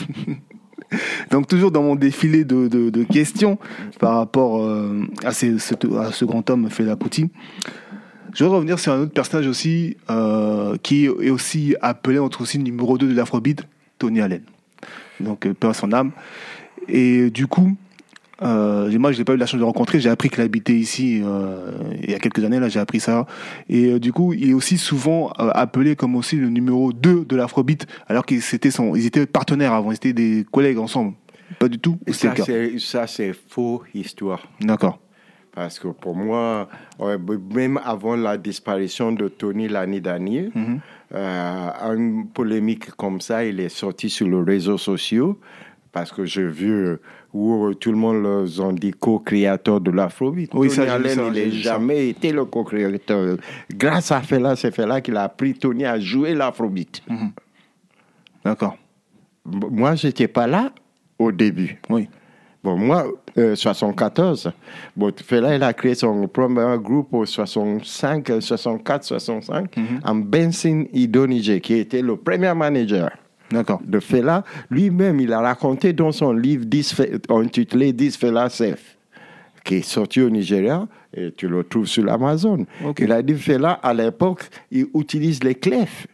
[1.31, 3.59] donc toujours dans mon défilé de, questions
[3.99, 6.97] par rapport euh, à, ce, grand homme Fela
[8.35, 12.59] je vais revenir sur un autre personnage aussi euh, qui est aussi appelé entre aussi
[12.59, 13.65] numéro 2 de l'Afrobeat,
[13.99, 14.43] Tony Allen.
[15.19, 16.13] Donc peur son âme.
[16.89, 17.77] Et du coup,
[18.43, 20.01] euh, moi, je n'ai pas eu la chance de le rencontrer.
[20.01, 21.73] J'ai appris qu'il habitait ici euh,
[22.03, 22.61] il y a quelques années.
[22.61, 23.27] Là, j'ai appris ça.
[23.69, 27.37] Et euh, du coup, il est aussi souvent appelé comme aussi le numéro 2 de
[27.37, 29.91] l'Afrobeat, alors qu'ils étaient, son, ils étaient partenaires avant.
[29.91, 31.15] Ils étaient des collègues ensemble.
[31.59, 31.99] Pas du tout.
[32.13, 34.47] Ça, c'est- ça, c'est faux histoire.
[34.61, 35.01] D'accord.
[35.53, 36.69] Parce que pour moi,
[37.53, 40.79] même avant la disparition de Tony l'année dernière, Mhm.
[41.15, 45.41] euh, une polémique comme ça, il est sorti sur les réseaux sociaux.
[45.91, 46.99] Parce que j'ai vu
[47.33, 50.51] où tout le monde les ont dit co-créateur de l'Afrobeat.
[50.55, 53.37] Oui, Tony ça, Allen, ça, il n'a jamais été le co-créateur.
[53.73, 57.03] Grâce à Fela, c'est Fela qu'il a appris Tony à jouer l'Afrobeat.
[58.45, 58.77] D'accord.
[59.45, 60.73] Moi, je n'étais pas là
[61.19, 61.79] au début.
[61.91, 62.09] Oui.
[62.65, 63.07] Bon, moi,
[63.37, 64.51] euh, 74,
[64.97, 70.87] bon, Fela, il a créé son premier groupe au 65, euh, 64, 65, en Benson
[70.93, 73.11] Idonije, qui était le premier manager.
[73.85, 74.45] De Fela.
[74.71, 78.97] Lui-même, il a raconté dans son livre 10 Fe- intitulé 10 Fela Self,
[79.65, 82.67] qui est sorti au Nigeria, et tu le trouves sur l'Amazon.
[82.99, 86.07] Il a dit Fela, à l'époque, il utilise les clefs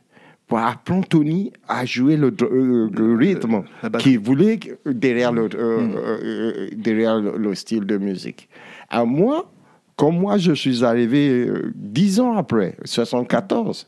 [0.47, 3.63] pour apprendre Tony à jouer le, euh, le rythme
[3.99, 8.49] qu'il voulait derrière le, euh, euh, euh, derrière le, le style de musique.
[8.91, 9.51] À moi,
[9.97, 13.87] comme moi, je suis arrivé dix ans après, 74.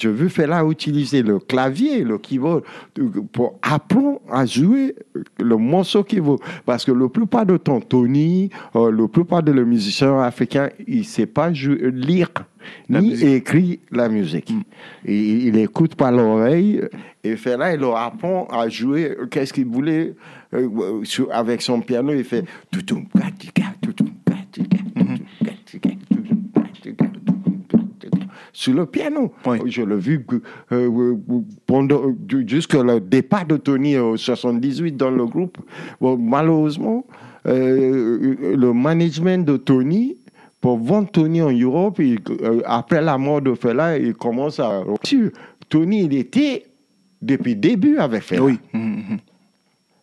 [0.00, 2.62] Je veux Fela utiliser le clavier, le keyboard,
[2.98, 4.94] euh, pour apprendre à jouer
[5.40, 6.36] le morceau qu'il veut.
[6.64, 10.98] Parce que la plupart de ton Tony, euh, la plupart de les musiciens africains, ils
[10.98, 12.28] ne savent pas jouer- lire
[12.88, 13.28] La ni musique.
[13.28, 14.52] écrit la musique.
[15.04, 15.18] Et
[15.48, 16.82] il écoute par l'oreille
[17.24, 19.16] et Fela, il leur apprend à jouer.
[19.30, 20.14] Qu'est-ce qu'il voulait
[20.54, 23.64] euh, euh, avec son piano Il fait toutoum, katika,
[28.58, 29.32] sur le piano.
[29.46, 29.58] Oui.
[29.66, 30.40] Je l'ai vu euh,
[30.72, 31.16] euh,
[31.64, 32.02] pendant
[32.44, 35.58] jusqu'au le départ de Tony au 78 dans le groupe.
[36.00, 37.04] Bon, malheureusement,
[37.46, 40.16] euh, le management de Tony
[40.60, 44.82] pour vendre Tony en Europe, il- euh, après la mort de Fela, il commence à...
[45.68, 46.64] Tony, il était
[47.22, 48.42] depuis le début avec Fela.
[48.42, 48.58] Oui.
[48.72, 49.18] Mhm, mhm.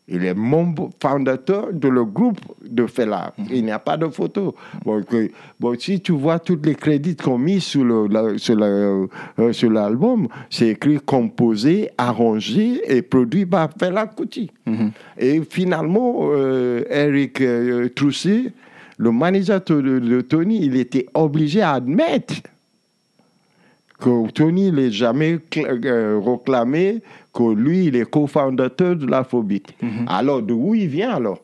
[0.08, 3.34] Il est membre fondateur de le groupe de Fela.
[3.52, 4.54] Il n'y a pas de photo.
[4.86, 8.56] Bon, que- bon, si tu vois tous les crédits qu'on mis sur le- la- sur
[8.56, 9.08] la- euh,
[9.72, 14.52] l'album, c'est écrit composé, arrangé et produit par Fela Kuti.
[15.18, 18.54] Et finalement, euh, Eric euh, Trousset,
[18.98, 22.36] le manager de, de Tony, il était obligé à admettre
[24.00, 27.02] que Tony n'est jamais euh, réclamé
[27.34, 29.68] que lui, il est cofondateur de l'Afrobeat.
[30.08, 31.40] Alors, d'où il vient alors?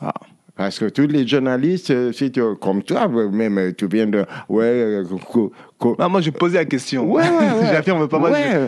[0.00, 0.14] Ah.
[0.56, 4.26] Parce que tous les journalistes, euh, si tu- comme toi, même euh, tu viens de...
[4.48, 7.10] Ouais, euh, co- co- Ah, moi, je posais la question.
[7.10, 7.28] Ouais, ouais,
[7.62, 7.66] ouais.
[7.72, 8.20] J'affirme pas.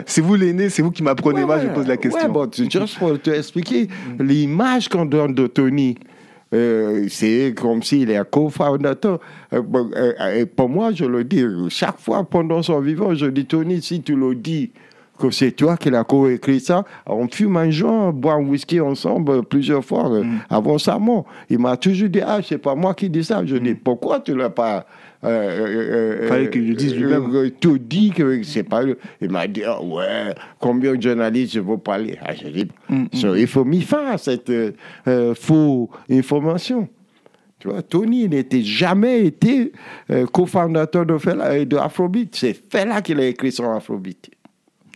[0.07, 1.45] C'est vous l'aîné, c'est vous qui m'apprenez.
[1.45, 2.23] Moi, je pose la question.
[2.23, 3.87] Ouais, bon, juste pour te expliquer
[4.19, 5.95] l'image qu'on donne de Tony
[6.53, 9.19] Euh, c'est comme s'il est cofondateur.
[9.53, 13.45] Euh, euh, euh, pour moi, je le dis, chaque fois pendant son vivant, je dis,
[13.45, 14.71] Tony, si tu le dis
[15.17, 18.79] que c'est toi qui l'as coécrit ça, on fume un joint, on boit un whisky
[18.79, 21.25] ensemble plusieurs fois euh, avant sa mort.
[21.49, 23.45] Il m'a toujours dit, ah, c'est pas moi qui dis ça.
[23.45, 24.85] Je dis, pourquoi tu l'as pas...
[25.25, 27.33] Euh, euh, Fallait qu'il le dise lui-même.
[27.33, 28.95] euh, tout dit que c'est pas lui.
[29.21, 32.67] Il m'a dit, ah ouais, combien de journalistes veux parler ah, Je dis,
[33.13, 34.71] so, il faut mettre fin à cette euh,
[35.07, 36.87] euh, fausse information.
[37.59, 39.71] Tu vois, Tony n'était jamais été
[40.11, 42.35] euh, cofondateur de, Fela- euh, de Afrobeat.
[42.35, 44.29] C'est Fela qui l'a écrit sur Afrobeat.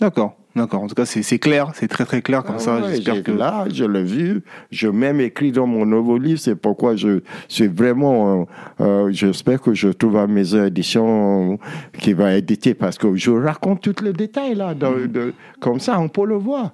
[0.01, 0.81] D'accord, d'accord.
[0.83, 2.75] En tout cas, c'est clair, c'est très très clair comme Ah ça.
[2.81, 3.31] ouais, J'espère que.
[3.31, 4.41] Là, je l'ai vu.
[4.71, 6.39] Je même écrit dans mon nouveau livre.
[6.39, 8.41] C'est pourquoi je c'est vraiment.
[8.79, 11.57] euh, euh, J'espère que je trouve à maison édition euh,
[11.99, 14.73] qui va éditer parce que je raconte tous les détails là.
[14.73, 15.11] dans- Mm-hmm.
[15.11, 16.71] de- comme ça, on peut le voir.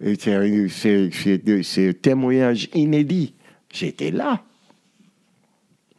[0.00, 0.34] C'est-
[1.88, 3.34] un témoignage inédit.
[3.72, 4.40] J'étais là.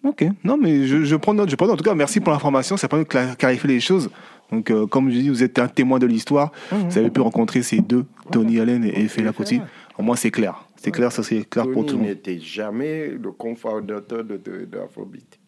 [0.03, 1.49] Ok, non, mais je, je prends note.
[1.49, 1.73] Je prends note.
[1.73, 2.77] En tout cas, merci pour l'information.
[2.77, 4.09] Ça permet de cla- clarifier les choses.
[4.51, 6.51] Donc, euh, comme je dis, vous êtes un témoin de l'histoire.
[6.71, 9.61] Vous avez pu rencontrer ces deux, Tony Allen et, et Fela Kuti.
[9.97, 10.65] Au moins, c'est clair.
[10.77, 12.09] C'est clair, ça c'est clair pour tout le monde.
[12.09, 15.39] n'était jamais le cofondateur de, de, de Afrobeat.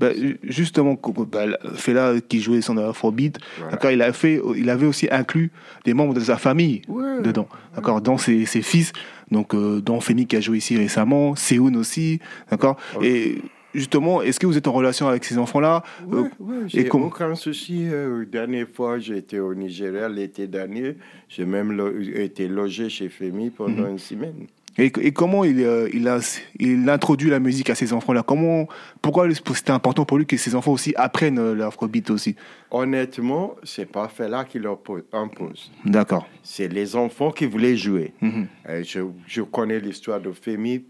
[0.00, 0.98] Bah, ju- justement,
[1.30, 1.44] bah,
[1.76, 3.70] Fela qui jouait son Afrobeat, Voilà.
[3.72, 5.52] d'accord, il, a fait, il avait aussi inclus
[5.84, 7.22] des membres de sa famille Ouais.
[7.22, 8.92] dedans, d'accord, dans ses, ses fils,
[9.30, 12.18] donc euh, dont Femi qui a joué ici récemment, Seoun aussi,
[12.50, 12.76] d'accord.
[13.00, 13.38] Et
[13.74, 17.34] justement, est-ce que vous êtes en relation avec ces enfants-là Ouais, Euh, et j'ai aucun
[17.34, 17.86] souci.
[17.90, 20.96] Euh, dernière fois, j'étais au Nigeria l'été dernier.
[21.28, 24.46] J'ai même lo- été logé chez Femi pendant une semaine.
[24.76, 26.18] Et, et comment il, euh, il, a,
[26.58, 28.22] il introduit la musique à ses enfants-là?
[28.24, 28.66] Comment,
[29.00, 32.34] Pourquoi c'était important pour lui que ses enfants aussi apprennent euh, l'afrobeat aussi?
[32.70, 35.70] Honnêtement, c'est pas Fela qui leur po- impose.
[35.84, 36.26] D'accord.
[36.42, 38.12] C'est les enfants qui voulaient jouer.
[38.20, 38.46] Mhm.
[38.68, 40.82] Euh, je, je connais l'histoire de Femi,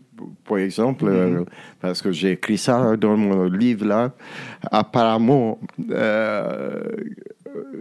[0.49, 1.45] par exemple, euh,
[1.81, 4.13] parce que j'ai écrit ça dans mon livre là.
[4.71, 5.59] Apparemment,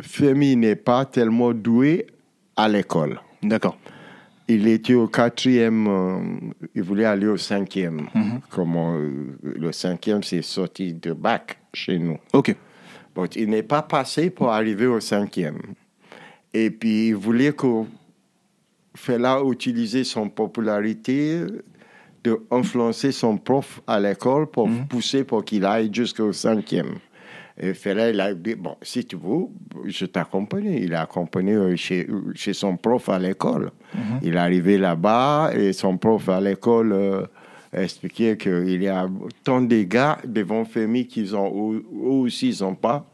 [0.02, 2.08] Femi n'est pas tellement doué
[2.56, 3.20] à l'école.
[3.42, 3.78] D'accord.
[4.48, 6.20] Il était au quatrième, euh,
[6.76, 8.08] il voulait aller au cinquième.
[8.14, 8.42] Mhm.
[8.50, 12.18] Comment euh, le cinquième, c'est sorti de bac chez nous.
[12.34, 12.56] Ok.
[13.16, 15.60] Bon, il n'est pas passé pour arriver au cinquième.
[16.54, 17.84] Et puis, il voulait que
[18.96, 21.42] Fela utilise son popularité
[22.24, 26.96] de influencer son prof à l'école pour pousser pour qu'il aille jusqu'au cinquième.
[27.60, 29.46] Et Fela, il a dit, bon, si tu veux,
[29.86, 30.66] je t'accompagne.
[30.82, 33.70] Il a accompagné euh, chez, chez son prof à l'école.
[34.24, 37.26] Il est arrivé là-bas et son prof à l'école euh,
[37.72, 39.08] expliquait qu'il y a
[39.44, 43.06] tant de gars devant Femi qu'ils ont, eux aussi, ils n'ont pas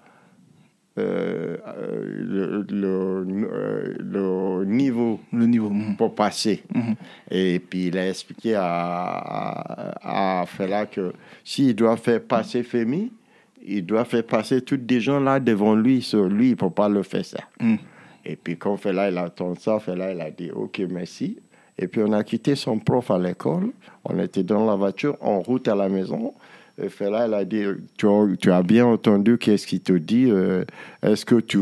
[0.98, 1.58] euh,
[2.06, 5.70] le, le- euh, le niveau Le niveau.
[5.70, 5.96] mhm.
[5.98, 6.64] pour passer.
[6.74, 6.96] Mhm.
[7.32, 8.64] Et puis il a expliqué à,
[10.02, 11.14] à, à Fela que
[11.44, 13.12] s'il doit faire passer Femi,
[13.66, 16.02] il doit faire passer tous des gens là devant lui.
[16.02, 17.40] Sur lui, il ne peut pas le faire ça.
[17.60, 17.76] Mm.
[18.26, 21.40] Et puis quand Fela il a entendu ça, Fela il a dit OK, merci.
[21.78, 23.72] Et puis on a quitté son prof à l'école.
[24.06, 26.34] On était dans la voiture, en route à la maison.
[26.82, 27.64] Et Fela il a dit
[27.98, 30.64] Tu as, tu as bien entendu qu'est-ce qu'il te dit euh,
[31.02, 31.60] Est-ce que tu,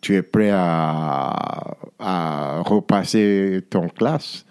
[0.00, 4.44] tu es prêt à, à repasser ton classe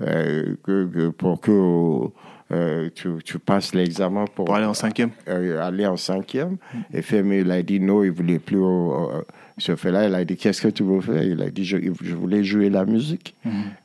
[0.00, 2.06] euh, que- que- pour que
[2.52, 5.10] euh, tu, tu passes l'examen pour, Pour aller en cinquième.
[5.28, 6.56] euh, aller en cinquième.
[6.92, 8.58] Et Femi, il a dit non, il voulait plus.
[8.62, 9.22] euh,
[9.58, 11.22] ce fait-là, il a dit Qu'est-ce que tu veux faire?
[11.22, 13.36] Il a dit Je, je voulais jouer la musique.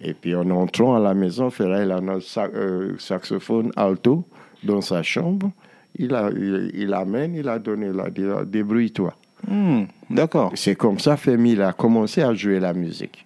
[0.01, 4.23] Et puis en entrant à la maison, Fela, il a notre sa- euh, saxophone alto
[4.63, 5.51] dans sa chambre.
[5.97, 9.13] Il, a, il, il amène, il a donné, il a dit Débrouille-toi.
[9.47, 10.51] Hmm, D'accord.
[10.55, 13.25] C'est comme ça, Femi, il a commencé à jouer la musique.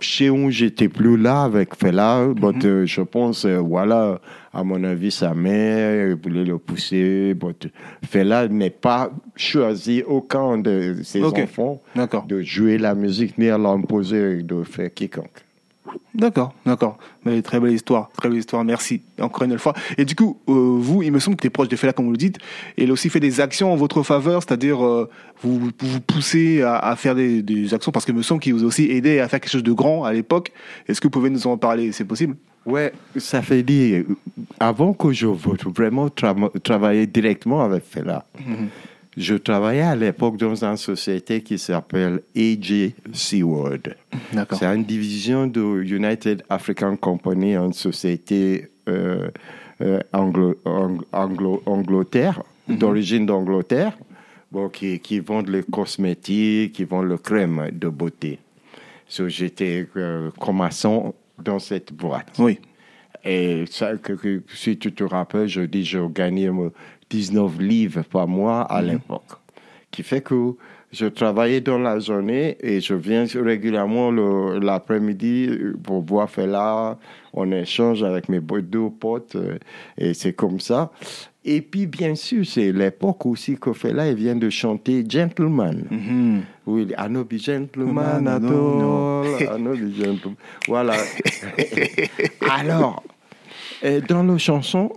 [0.00, 4.20] Chez où j'étais plus là avec Fela, but, euh, je pense, euh, voilà,
[4.52, 7.34] à mon avis, sa mère elle voulait le pousser.
[7.34, 7.68] But,
[8.04, 11.82] Fela n'est pas choisi aucun de ses enfants
[12.26, 15.44] de jouer la musique ni à l'imposer de faire quiconque.
[16.14, 16.98] D'accord, d'accord.
[17.24, 19.02] Mais très belle histoire, très belle histoire, merci.
[19.20, 19.74] Encore une fois.
[19.98, 22.06] Et du coup, euh, vous, il me semble que tu es proche de Fela, comme
[22.06, 22.38] vous le dites,
[22.76, 25.08] et il a aussi fait des actions en votre faveur, c'est-à-dire euh,
[25.42, 28.64] vous vous poussez à, à faire des, des actions, parce qu'il me semble qu'il vous
[28.64, 30.52] a aussi aidé à faire quelque chose de grand à l'époque.
[30.88, 31.92] Est-ce que vous pouvez nous en parler?
[31.92, 32.36] C'est possible?
[32.66, 34.04] Ouais, ça fait dire,
[34.58, 38.26] avant que je vote vraiment tra- travailler directement avec Fela,
[39.16, 42.92] je travaillais à l'époque dans une société qui s'appelle AJ.
[44.32, 44.58] D'accord.
[44.58, 49.28] C'est une division de United African Company, une société euh,
[49.82, 53.96] euh, anglo, ang- anglo- Angleterre, d'origine d'Angleterre,
[54.52, 58.38] bon, qui, qui vendent les cosmétiques, qui vendent le crème de beauté.
[59.08, 62.32] So, J'étais euh, commerçant dans cette boîte.
[62.38, 62.58] Oui.
[63.24, 66.72] Et ça, que, que- si tu te rappelles, je dis, je gagnais me-
[67.10, 69.32] 19 livres par mois à l'époque.
[69.90, 70.54] Qui fait que
[70.92, 75.48] je travaillais dans la journée et je viens régulièrement l'après-midi
[75.82, 76.98] pour boire Fela.
[77.32, 79.58] On échange avec mes deux potes euh,
[79.98, 80.90] et c'est comme ça.
[81.44, 85.84] Et puis, bien sûr, c'est l'époque aussi que Fela il vient de chanter Gentleman.
[85.90, 86.42] Mhm.
[86.66, 89.22] Oui, I know be gentleman at No, no.
[89.22, 89.42] all.
[89.42, 90.36] I know be gentleman.
[90.68, 90.94] Voilà.
[92.50, 93.02] Alors,
[93.84, 94.90] euh, dans la chanson,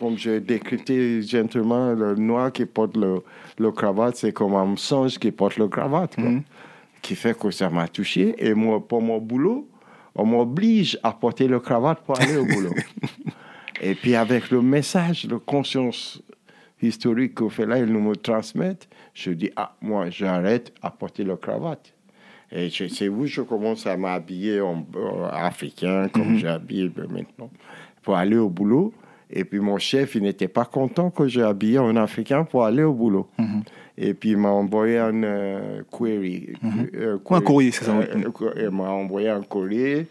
[0.00, 3.22] comme j'ai décrypté gentleman, le noir qui porte le,
[3.58, 6.14] le cravate, c'est comme un singe qui porte le cravate.
[6.14, 6.30] quoi.
[7.02, 8.34] Qui fait que ça m'a touché.
[8.38, 9.68] Et moi, pour mon boulot,
[10.14, 12.74] on m'oblige à porter le cravate pour aller au boulot.
[13.82, 16.22] Et puis avec le message de conscience
[16.82, 21.24] historique qu'on fait là, ils nous me transmettent, je dis, ah, moi, j'arrête à porter
[21.24, 21.92] le cravate.
[22.50, 24.84] Et c'est où je commence à m'habiller en
[25.30, 27.50] africain, comme j'ai habillé maintenant,
[28.02, 28.94] pour aller au boulot.
[29.32, 32.82] Et puis mon chef, il n'était pas content que j'ai habillé en africain pour aller
[32.82, 33.28] au boulot.
[33.96, 36.54] Et puis il m'a envoyé un euh, query.
[36.94, 38.06] euh, Un courrier, c'est ça, euh,
[38.42, 40.06] euh, il m'a envoyé un courrier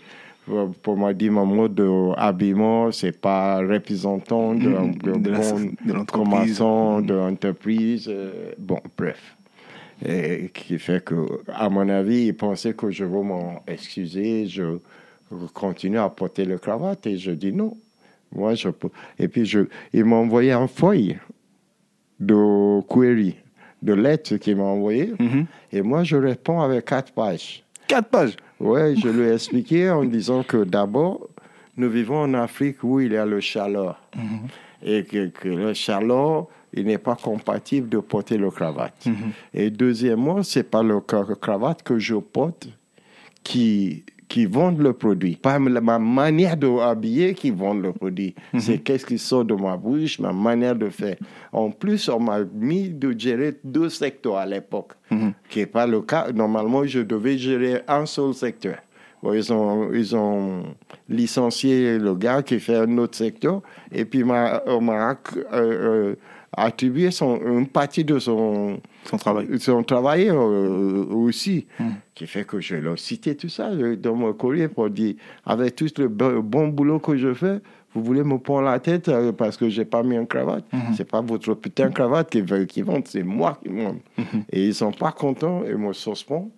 [0.45, 4.97] pour, pour me dire mon mode d'habillement, c'est pas représentant de, Mhm.
[4.99, 6.05] de, l'entreprise.
[6.11, 8.07] commerçant, de l'entreprise.
[8.09, 9.35] euh, bon, bref.
[10.07, 11.15] Et qui fait que,
[11.53, 14.77] à mon avis, il pensait que je vais m'en excuser, je
[15.53, 17.75] continue à porter le cravate et je dis non.
[18.35, 18.69] Moi, je.
[19.17, 19.61] Et puis, je,
[19.93, 21.17] il m'a envoyé un feuille
[22.19, 23.35] de query,
[23.81, 25.13] de lettres qu'il m'a envoyé.
[25.19, 25.45] Mhm.
[25.71, 27.63] Et moi, je réponds avec quatre pages.
[27.87, 28.35] Quatre pages.
[28.59, 31.27] Oui, je lui ai expliqué en disant que d'abord,
[31.77, 34.01] nous vivons en Afrique où il y a le chaleur.
[34.83, 39.07] Et que, que le chaleur, il n'est pas compatible de porter le cravate.
[39.53, 42.67] Et deuxièmement, c'est pas le cra- cravate que je porte
[43.43, 45.35] qui, qui vendent le produit.
[45.35, 48.35] Pas ma ma manière de habiller qui vend le produit.
[48.57, 51.17] C'est qu'est-ce qui sort de ma bouche, ma manière de faire.
[51.51, 54.93] En plus, on m'a mis de gérer deux secteurs à l'époque,
[55.49, 56.31] qui n'est pas le cas.
[56.31, 58.77] Normalement, je devais gérer un seul secteur.
[59.21, 60.63] Bon, ils, ont, ils ont
[61.09, 63.61] licencié le gars qui fait un autre secteur
[63.91, 66.15] et puis on m'a euh, euh,
[66.53, 69.47] attribué son, une partie de son, Son travail.
[69.59, 71.65] son travail euh, aussi,
[72.13, 75.75] qui fait que je l'ai cité tout ça je- dans mon courrier pour dire, avec
[75.75, 77.59] tout le bo- bon boulot que je fais,
[77.95, 80.63] vous voulez me prendre la tête euh, parce que j'ai pas mis une cravate.
[80.95, 84.01] C'est pas votre putain de cravate qui, qui vend, c'est moi qui monte.
[84.51, 86.51] Et ils sont pas contents et me suspendent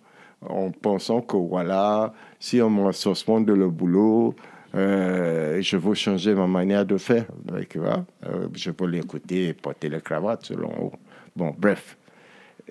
[0.46, 4.34] en pensant que voilà, si on me suspend de le boulot,
[4.74, 7.26] euh, je veux changer ma manière de faire.
[7.44, 10.96] Donc, euh, je peux l'écouter et porter la cravate selon eux.
[11.36, 11.96] Bon, bref.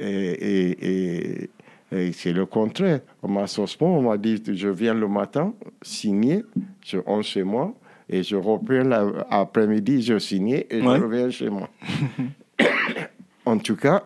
[0.01, 1.49] Et, et- et-
[1.93, 3.01] et c'est le contraire.
[3.21, 3.45] On m'a
[3.81, 6.43] on m'a dit je viens le matin, signer,
[6.85, 7.73] je rentre chez moi,
[8.09, 10.97] et je reprends l'après-midi, je signe et Ouais.
[10.97, 11.69] je reviens chez moi.
[13.45, 14.03] en tout cas,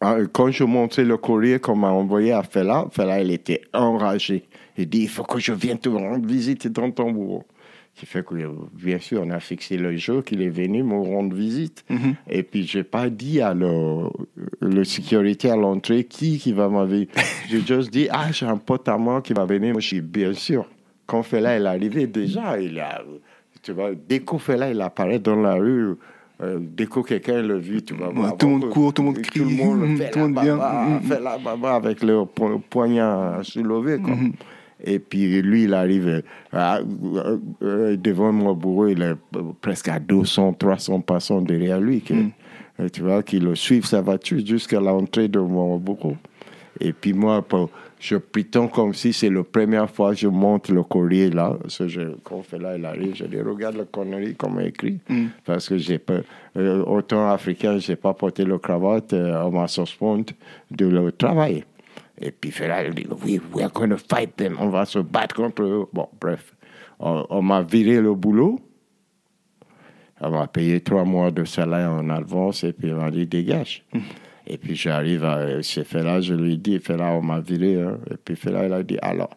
[0.00, 4.44] ah, quand je montrais le courrier qu'on m'a envoyé à Fela, Fela, il était enragé.
[4.76, 7.44] Il dit, il faut que je vienne te rendre visite dans ton bureau.
[7.94, 8.34] Qui fait que,
[8.72, 11.84] bien sûr, on a fixé le jour qu'il est venu me rendre visite.
[12.28, 14.08] Et puis, je n'ai pas dit à le,
[14.60, 16.88] le sécurité à l'entrée qui, qui va m'avoir.
[17.50, 19.72] J'ai juste dit, ah, j'ai un pote à moi qui va venir.
[19.72, 20.66] Moi, je dis, bien sûr.
[21.06, 23.02] Quand Fela est arrivé, déjà, il a,
[23.62, 25.94] tu vois, dès que Fela il apparaît dans la rue,
[26.42, 28.36] euh, dès que quelqu'un le vit, tu vas voir.
[28.38, 30.36] tout le monde court, tout le monde Tout crie, le monde fait tout le monde
[30.38, 31.00] Mhm.
[31.02, 33.98] fait la baba avec le po- poignard soulevé.
[34.00, 34.14] Quoi.
[34.14, 34.32] Mhm.
[34.84, 36.20] Et puis lui, il arrive euh,
[36.52, 39.14] à- euh, euh, devant mon bureau, il est
[39.60, 42.00] presque à 200, 300 passants derrière lui.
[42.00, 42.14] que-
[42.80, 46.16] euh, Tu vois, qui le suivent sa voiture jusqu'à l'entrée de mon bureau.
[46.80, 47.44] Et puis moi,
[48.00, 51.56] je prétends comme si c'est la première fois que je monte le courrier là.
[51.68, 54.64] Ce que je, quand fait là, il arrive, je dis, regarde la connerie qu'on m'a
[54.64, 54.98] écrit.
[55.44, 56.20] Parce que j'ai pas,
[56.56, 60.32] euh, autant africain, j'ai pas porté le cravate, euh, on m'a suspendu
[60.70, 61.62] de le travail.
[62.24, 64.84] Et puis fait là, il dit, oui, we are going to fight them, on va
[64.84, 65.86] se battre contre eux.
[65.92, 66.54] Bon, bref.
[67.00, 68.60] On, on m'a viré le boulot.
[70.20, 73.84] On m'a payé trois mois de salaire en avance et puis on m'a dit dégage.
[74.44, 77.80] Et puis j'arrive à chez Fela, je lui dis, Fela, on m'a viré.
[77.80, 77.98] hein.
[78.10, 79.30] Et puis Fela, il a dit, alors,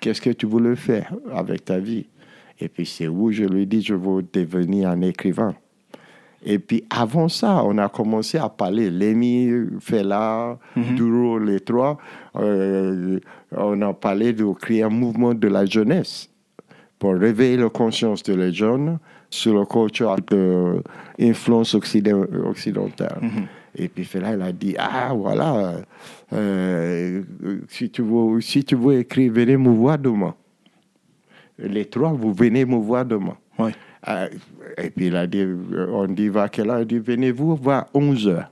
[0.00, 2.06] qu'est-ce que tu voulais faire avec ta vie?
[2.60, 5.56] Et puis c'est où je lui dis, je veux devenir un écrivain.
[6.46, 8.90] Et puis avant ça, on a commencé à parler.
[8.90, 11.96] Lémi, Fela, Duro, les trois.
[12.36, 13.18] euh,
[13.56, 16.28] on a parlé de créer un mouvement de la jeunesse
[16.98, 18.98] pour réveiller la conscience de les jeunes
[19.30, 20.82] sur le culture de
[21.20, 23.20] influence occiden- occidentale.
[23.76, 25.76] Et puis Fela, il a dit, ah voilà,
[26.32, 27.22] euh,
[27.68, 30.34] si, tu veux, si tu veux écrire, venez me voir demain.
[31.58, 33.36] les trois, vous venez me voir demain.
[33.58, 33.72] Ouais.
[34.08, 34.28] Euh,
[34.78, 36.80] et puis il a dit, euh, on dit, va quelle heure?
[36.80, 38.50] Il dit, venez-vous voir 11 heures.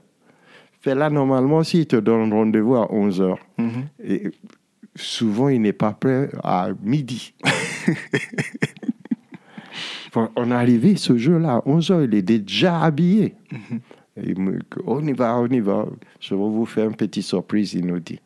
[0.81, 3.83] Fait là, normalement, s'il te donne rendez-vous à 11 heures, Mhm.
[4.03, 4.31] et
[4.95, 7.33] souvent, il n'est pas prêt à midi.
[10.35, 13.33] On est arrivé ce jour-là, à 11 heures, il est déjà habillé.
[14.21, 15.87] Il me- on y va, on y va.
[16.19, 18.19] Je vais vous faire une petite surprise, il nous dit.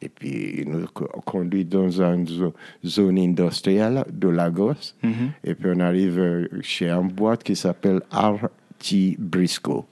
[0.00, 4.94] Et puis, il nous co- conduit dans une zo- zone industrielle de Lagos.
[5.02, 5.30] Mhm.
[5.44, 9.84] Et puis, on arrive euh, chez une boîte qui s'appelle RT Briscoe.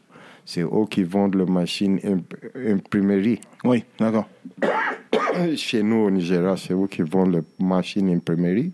[0.45, 3.41] C'est eux qui vendent les machines imp- imprimerie.
[3.65, 4.29] Oui, d'accord.
[5.57, 8.71] Chez nous, au Nigeria, c'est eux qui vendent les machines imprimerie.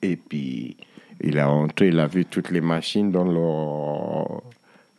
[0.00, 0.76] Et puis,
[1.20, 4.42] il est entré, il a vu toutes les machines dans leur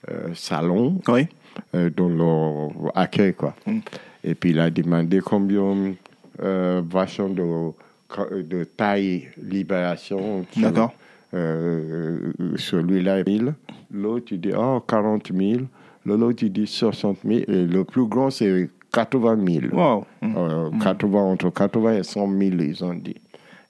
[0.10, 1.28] euh, salon, Oui.
[1.76, 3.56] euh, dans leur accueil, quoi.
[3.66, 3.80] Mm.
[4.24, 5.94] Et puis, il a demandé combien
[6.42, 10.46] euh, de, de taille libération.
[10.58, 10.94] D'accord.
[11.34, 13.54] Euh, Celui-là, 1000.
[13.92, 15.62] L'autre, il dit, oh, 40 000.
[16.06, 17.40] L'autre, il dit 60 000.
[17.48, 19.38] Et le plus grand, c'est 80
[19.72, 19.76] 000.
[19.76, 20.06] Wow.
[20.24, 23.16] Euh, 80, entre 80 et 100 000, ils ont dit.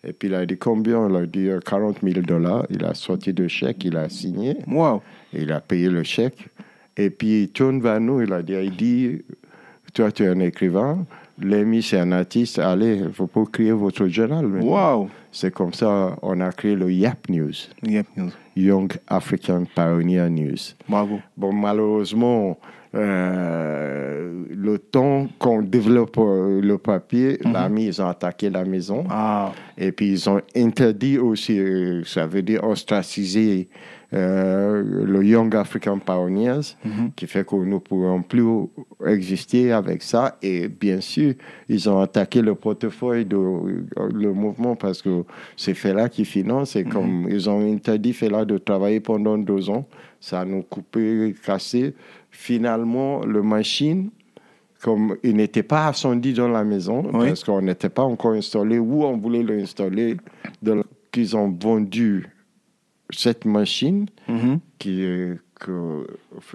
[0.07, 1.09] Et puis il a dit combien?
[1.09, 2.65] Il a dit euh, 40 000 dollars.
[2.69, 5.01] Il a sorti de chèque, il a signé, Wow.
[5.33, 6.47] il a payé le chèque.
[6.95, 9.21] Et puis il tourne vers nous, il a dit, il dit
[9.93, 11.05] Toi, tu es un écrivain,
[11.41, 14.45] Lémi, c'est un artiste, allez, il faut pas créer votre journal.
[14.45, 15.09] Wow.
[15.31, 18.07] C'est comme ça on a créé le YAP News, Yep.
[18.17, 18.31] news.
[18.55, 20.75] Young African Pioneer News.
[20.87, 21.19] Bravo.
[21.37, 22.57] Bon, malheureusement,
[22.95, 29.05] euh, le temps qu'on développe euh, le papier, l'ami, ils ont attaqué la maison.
[29.09, 29.51] Ah.
[29.77, 33.69] Et puis, ils ont interdit aussi, euh, ça veut dire ostraciser
[34.11, 36.75] le Young African Pioneers,
[37.15, 38.43] qui fait que nous ne pourrons plus
[39.05, 40.37] exister avec ça.
[40.41, 41.33] Et bien sûr,
[41.67, 45.23] ils ont attaqué le portefeuille de euh, le mouvement parce que
[45.55, 46.75] c'est Fela qui finance.
[46.75, 49.85] Et comme ils ont interdit Fela de travailler pendant deux ans,
[50.19, 51.93] ça nous coupé, cassé.
[52.31, 54.09] Finalement, le machine,
[54.81, 57.27] comme il n'était pas ascendu dans la maison, Oui.
[57.29, 60.17] parce qu'on n'était pas encore installé, où on voulait l'installer,
[61.11, 62.25] qu'ils ont vendu
[63.11, 64.59] cette machine Mhm.
[64.77, 66.05] qui, euh, que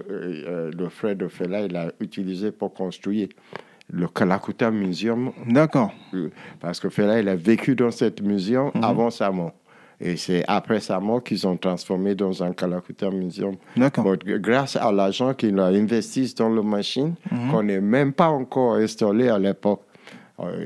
[0.09, 3.27] euh, le frère de Fela il a utilisé pour construire
[3.91, 5.93] le Kalakuta Museum, D'accord.
[6.13, 6.29] euh,
[6.59, 9.53] parce que Fela il a vécu dans cette museum avant sa mort.
[10.01, 13.55] Et c'est après sa mort qu'ils ont transformé dans un Kalakuta Museum.
[13.77, 14.03] D'accord.
[14.03, 17.13] Bon, grâce à l'argent qu'il a investi dans la machine,
[17.51, 19.94] qu'on n'est même pas encore installé à l'époque, euh,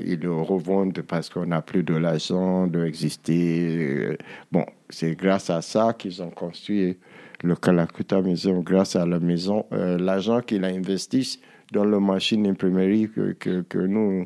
[0.05, 3.78] ils le revendent parce qu'on n'a plus de l'argent d'exister.
[3.78, 4.17] Euh,
[4.51, 6.97] Bon, c'est grâce à ça qu'ils ont construit
[7.43, 11.39] le Kalakuta Museum, grâce à la maison, euh, l'argent qu'il a investi
[11.72, 14.26] dans la machine imprimerie que, que, nous,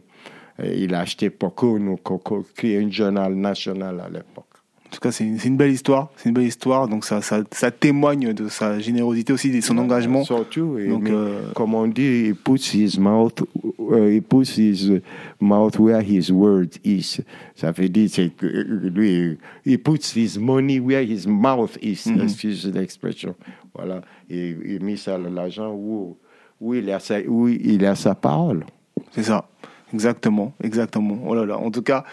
[0.60, 4.46] euh, il a acheté que nous co- co- créer un journal national à l'époque.
[4.94, 6.12] En tout cas, c'est une, une belle histoire.
[6.18, 6.88] C'est une belle histoire.
[6.88, 10.24] Donc, ça, ça, ça témoigne de sa générosité aussi, de son engagement.
[10.24, 13.42] Surtout, et Donc, euh, comme on dit, he puts his mouth,
[13.80, 15.02] uh, he puts his
[15.42, 17.22] mouth where his word is.
[17.56, 19.36] Ça veut dire, c'est euh, lui,
[19.66, 22.04] he puts his money where his mouth is.
[22.06, 22.22] Mhm.
[22.22, 23.34] Excuse l'expression.
[23.74, 24.02] Voilà.
[24.30, 26.18] Et il met ça l'argent où,
[26.62, 28.64] où, il a sa, où il a sa parole.
[29.10, 29.50] C'est ça.
[29.92, 30.54] Exactement.
[30.64, 31.18] Exactement.
[31.26, 31.58] Oh là là.
[31.58, 32.04] En tout cas,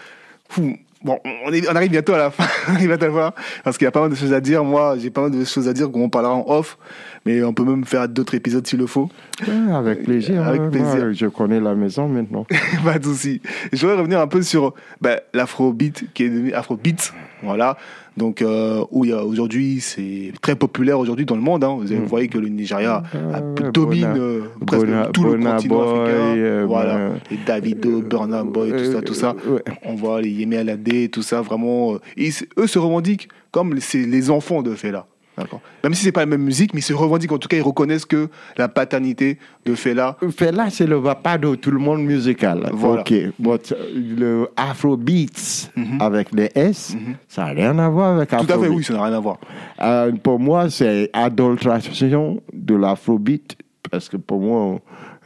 [0.49, 0.75] fou.
[1.03, 2.45] Bon, on, est- on arrive bientôt à la fin.
[2.69, 3.33] on arrive à la fin.
[3.63, 4.63] Parce qu'il y a pas mal de choses à dire.
[4.63, 6.77] Moi, j'ai pas mal de choses à dire qu'on parlera en off.
[7.25, 9.07] Mais on peut même faire d'autres épisodes s'il le faut.
[9.47, 10.41] Ouais, avec plaisir.
[10.43, 10.69] Avec hein.
[10.71, 10.95] plaisir.
[11.05, 12.47] Moi, je connais la maison maintenant.
[12.83, 13.41] pas de souci.
[13.71, 17.13] Je voudrais revenir un peu sur bah, l'afrobeat qui est devenu afrobeat.
[17.43, 17.77] Voilà.
[18.17, 21.63] Donc, euh, où il y a aujourd'hui, c'est très populaire aujourd'hui dans le monde.
[21.63, 21.77] hein.
[21.79, 25.87] Vous, vous voyez que le Nigeria Euh, domine euh, presque Bona- tout le continent Boy,
[26.01, 26.37] africain.
[26.37, 26.97] euh, voilà.
[26.97, 29.35] ben, Et Davido, Burna Boy, tout ça, tout ça.
[29.47, 29.63] Euh, ouais.
[29.83, 31.93] On voit les Yemi Alade, tout ça, vraiment.
[31.93, 35.05] euh, ils- eux se revendiquent comme c'est les enfants de Fela.
[35.41, 35.61] D'accord.
[35.83, 37.31] Même si c'est pas la même musique, mais ils se revendiquent.
[37.31, 40.17] En tout cas, ils reconnaissent que la paternité de Fela.
[40.35, 42.69] Fela, c'est le papa de tout le monde musical.
[42.73, 43.01] Voilà.
[43.01, 43.13] Ok.
[43.39, 43.85] But, euh,
[44.17, 46.01] le Afrobeats Mhm.
[46.01, 46.95] avec les S,
[47.27, 48.71] ça n'a rien à voir avec Tout à fait, Afrobeat.
[48.77, 49.37] oui, ça n'a rien à voir.
[49.81, 53.55] Euh, pour moi, c'est adultration de l'Afrobeat.
[53.89, 54.79] Parce que pour moi,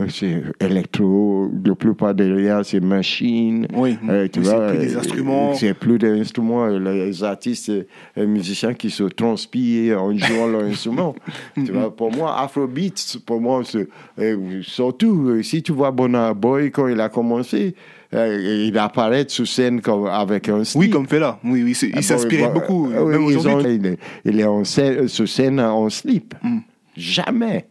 [0.10, 3.66] c'est électro, la plupart liens, c'est machine.
[3.74, 5.54] Oui, Euh, tu vois, c'est plus des euh, instruments.
[5.56, 6.66] C'est plus des instruments.
[6.66, 7.72] euh, Les artistes
[8.18, 11.16] et musiciens qui se transpirent en jouant leur instrument.
[11.56, 13.88] tu vois, pour moi, Afrobeat, pour moi, c'est
[14.20, 17.74] euh, surtout euh, si tu vois Bonner Boy quand il a commencé,
[18.14, 20.82] euh, il apparaît sur scène comme, avec un style.
[20.82, 21.40] Oui, comme Fela.
[21.44, 22.92] Oui, oui, il Ah, s'inspirait bon, beaucoup.
[22.92, 26.34] euh, même ils ont- il, est, il est en scène, sur scène en slip.
[26.44, 26.58] Mm.
[26.98, 27.66] Jamais.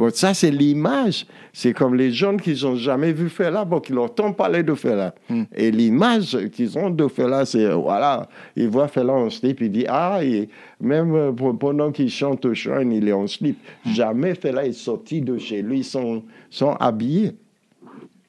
[0.00, 1.26] Bon, ça, c'est l'image.
[1.52, 5.14] C'est comme les jeunes qui n'ont jamais vu Fela, bon, qui entendent parler de Fela.
[5.28, 5.42] Hmm.
[5.54, 8.26] Et l'image qu'ils ont de Fela, c'est, voilà,
[8.56, 10.48] ils voient Fela en slip, ils disent, ah, et
[10.80, 13.58] même euh, pendant qu'il chante au shrine, il est en slip.
[13.84, 13.90] Hmm.
[13.90, 17.32] Jamais Fela est sorti de chez lui sans, sans habillé.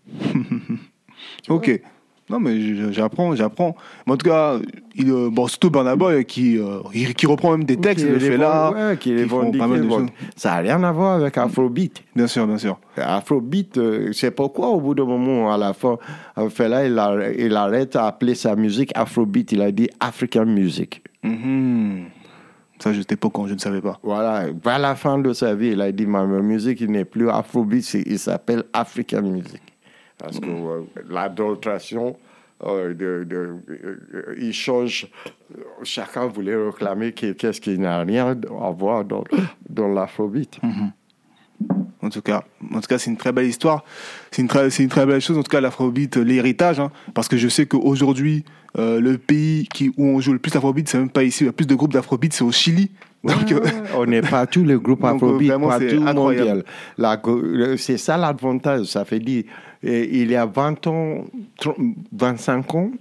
[1.47, 1.81] Ok.
[2.31, 3.75] Non, mais je- j'apprends, j'apprends.
[4.07, 4.55] Mais en tout cas,
[4.95, 6.79] il, euh, bon, surtout Burna Boy qui, euh,
[7.17, 8.71] qui, reprend même des textes de Fela.
[8.71, 9.99] ouais, qui les font pas mal de bon.
[9.99, 10.07] choses.
[10.37, 12.01] Ça n'a rien à voir avec Afrobeat.
[12.15, 12.79] Bien sûr, bien sûr.
[12.95, 15.97] Afrobeat, euh, c'est pourquoi au bout d'un moment, à la fin,
[16.49, 19.51] Fela, il, a- il arrête à appeler sa musique Afrobeat.
[19.51, 21.01] Il a dit African Music.
[21.23, 22.05] Mhm.
[22.79, 23.99] Ça, j'étais pas quand je ne savais pas.
[24.01, 27.93] Voilà, vers la fin de sa vie, il a dit ma musique n'est plus Afrobeat,
[27.93, 29.61] il s'appelle African Music.
[30.21, 32.15] Parce que euh, l'adultration,
[32.63, 35.07] euh, de, de- euh, il change.
[35.83, 38.27] Chacun voulait réclamer que- qu'est-ce qui n'a rien
[38.61, 39.23] à voir dans,
[39.69, 40.59] dans l'Afrobeat.
[42.03, 42.43] En tout cas,
[42.73, 43.83] en tout cas, c'est une très belle histoire.
[44.31, 45.37] C'est une très, c'est une très belle chose.
[45.37, 48.43] En tout cas, l'Afrobeat, l'héritage, hein, parce que je sais qu'aujourd'hui,
[48.79, 51.43] euh, le pays qui, où on joue le plus d'Afrobeat, c'est même pas ici.
[51.43, 52.89] Il y a plus de groupes d'Afrobeat, c'est au Chili.
[53.23, 53.53] Donc,
[53.95, 56.63] On n'est pas tous les groupes Donc, Afrobeat, vraiment, pas c'est tout incroyable.
[56.97, 57.51] mondial.
[57.53, 58.85] Le- C'est ça l'avantage.
[58.85, 59.43] Ça fait dire,
[59.83, 61.25] il y a 20 ans,
[61.59, 61.75] 30
[62.11, 62.91] 25 ans,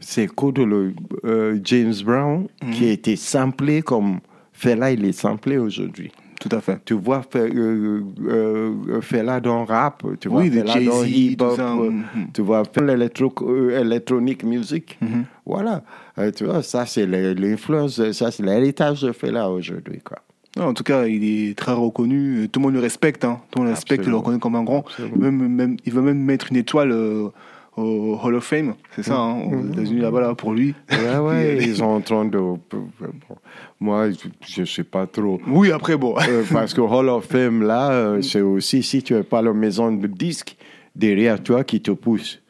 [0.00, 0.94] c'est de le,
[1.24, 2.70] euh, James Brown Mhm.
[2.72, 4.20] qui a été samplé comme
[4.52, 6.10] Fela, il est samplé aujourd'hui.
[6.40, 6.78] tout à fait.
[6.86, 11.90] Tu vois Fe- euh, euh, Fela dans rap, tu vois Oui, Fela dans hip-hop, euh,
[11.90, 12.04] mhm.
[12.32, 13.78] tu vois l'électro, euh,
[14.44, 14.96] music.
[15.02, 15.24] Mhm.
[15.44, 15.82] Voilà,
[16.18, 20.00] Euh, tu vois, ça c'est l'influence, ça c'est l'héritage de Fela aujourd'hui.
[20.02, 20.16] Quoi.
[20.56, 22.48] Non, en tout cas, il est très reconnu.
[22.50, 23.24] Tout le monde le respecte.
[23.24, 23.40] Hein.
[23.50, 24.84] Tout le monde le respecte, il le reconnaît comme un grand.
[25.16, 27.28] Même, même, il veut même mettre une étoile euh,
[27.76, 28.74] au Hall of Fame.
[28.96, 30.74] C'est ça, hein, aux États-Unis, là-bas, là, pour lui.
[30.90, 32.38] Ouais, ouais, ils sont en train de.
[32.38, 32.60] bon,
[33.78, 34.08] moi,
[34.40, 35.40] je ne sais pas trop.
[35.46, 36.16] Oui, après, bon.
[36.28, 39.52] Euh, parce que Hall of Fame, là, euh, c'est aussi si tu n'as pas la
[39.52, 40.56] maison de disques
[40.96, 42.40] derrière toi qui te pousse,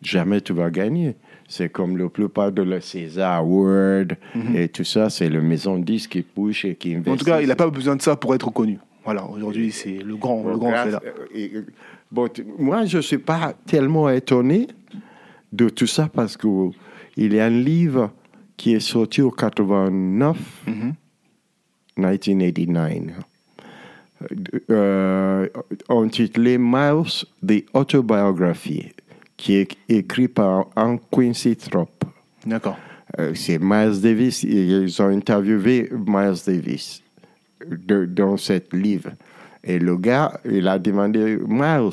[0.00, 1.16] jamais tu vas gagner.
[1.52, 4.16] C'est comme la plupart de le César Award
[4.54, 7.10] et tout ça, c'est la maison de disques qui pousse et qui investit.
[7.10, 8.78] En tout cas, il n'a pas besoin de ça pour être reconnu.
[9.04, 11.66] Voilà, aujourd'hui, c'est le grand, le grand Grâce- euh, et, euh,
[12.12, 14.68] bon, moi, je ne suis pas tellement étonné
[15.52, 16.70] de tout ça parce qu'il
[17.34, 18.12] y a un livre
[18.56, 20.36] qui est sorti au 89,
[20.68, 20.94] Mhm.
[21.96, 23.16] 1989,
[24.70, 25.48] euh,
[25.88, 28.92] intitulé Miles, The Autobiography,
[29.40, 32.04] qui est écrit par Anne Quincy Thorpe.
[32.44, 32.76] D'accord.
[33.18, 34.42] Euh, c'est Miles Davis.
[34.42, 37.02] Ils ont interviewé Miles Davis
[37.66, 39.12] de- dans cette livre.
[39.64, 41.90] Et le gars, il a demandé, Miles,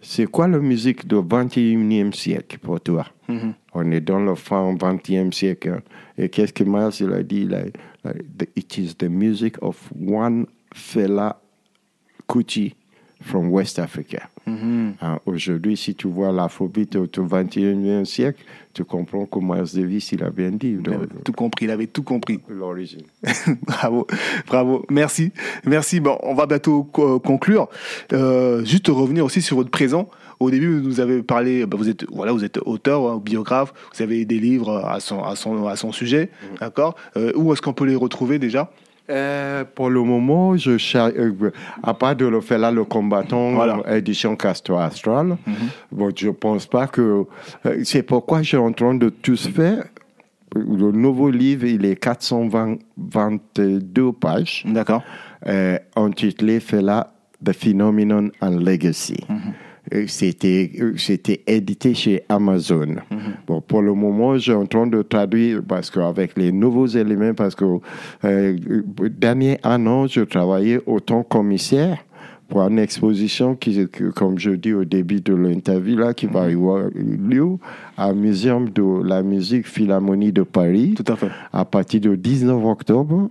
[0.00, 3.04] c'est quoi la musique du 21e siècle pour toi?
[3.28, 3.52] Mhm.
[3.74, 5.68] On est dans le fin 20e siècle.
[5.76, 5.82] hein.
[6.16, 7.44] Et qu'est-ce que Miles il a dit?
[7.44, 7.64] Là,
[8.04, 8.12] là,
[8.56, 11.38] It is the music of one fella
[12.26, 12.74] Kuti
[13.26, 14.28] from West Africa.
[14.46, 20.22] Hein, Aujourd'hui, si tu vois l'afrobeat au 21e siècle, tu comprends que Miles Davis, il
[20.22, 22.40] a bien dit Il avait tout compris, il avait tout compris.
[22.48, 23.02] l'origine.
[23.62, 24.06] bravo,
[24.46, 25.32] bravo, merci,
[25.64, 25.98] merci.
[26.00, 27.68] Bon, on va bientôt co- conclure.
[28.12, 30.08] Euh, juste revenir aussi sur votre présent.
[30.38, 33.72] Au début, vous nous avez parlé, bah, vous êtes voilà, vous êtes auteur, hein, biographe,
[33.96, 36.28] vous avez des livres à son à son à son sujet,
[36.60, 36.94] d'accord.
[37.16, 38.70] Euh, où est-ce qu'on peut les retrouver déjà?
[39.08, 41.50] Euh, pour le moment, je euh,
[41.82, 43.80] à part de le faire là, le combattant, Voilà.
[43.96, 45.36] édition Castor Astral,
[45.92, 47.24] bon, je pense pas que.
[47.66, 49.84] euh, c'est pourquoi je suis en train de tout faire.
[50.54, 51.96] Le nouveau livre, il est
[52.96, 55.02] 422 pages, D'accord.
[55.46, 57.12] euh, intitulé Fela,
[57.44, 59.18] The Phenomenon and Legacy.
[59.30, 59.34] Euh,
[60.08, 62.96] C'était, euh, c'était édité chez Amazon.
[63.46, 67.54] Bon, pour le moment, suis en train de traduire parce qu'avec les nouveaux éléments, parce
[67.54, 67.78] que euh,
[68.24, 71.98] euh, dernier un an, je travaillais autant commissaire
[72.48, 76.88] pour une exposition qui, comme je dis au début de l'interview là, qui va avoir
[76.94, 81.30] lieu au Muséum de la musique Philharmonie de Paris Tout à fait.
[81.52, 83.28] à partir du 19 octobre.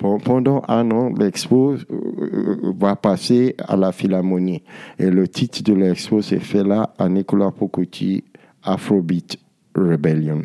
[0.00, 4.62] Pen- Pendant un an, l'expo euh, euh, va passer à la Philharmonie.
[4.98, 8.24] Et le titre de l'expo, c'est Fela à Nicolas Pocotti,
[8.64, 9.38] Afrobeat
[9.74, 10.42] Rebellion.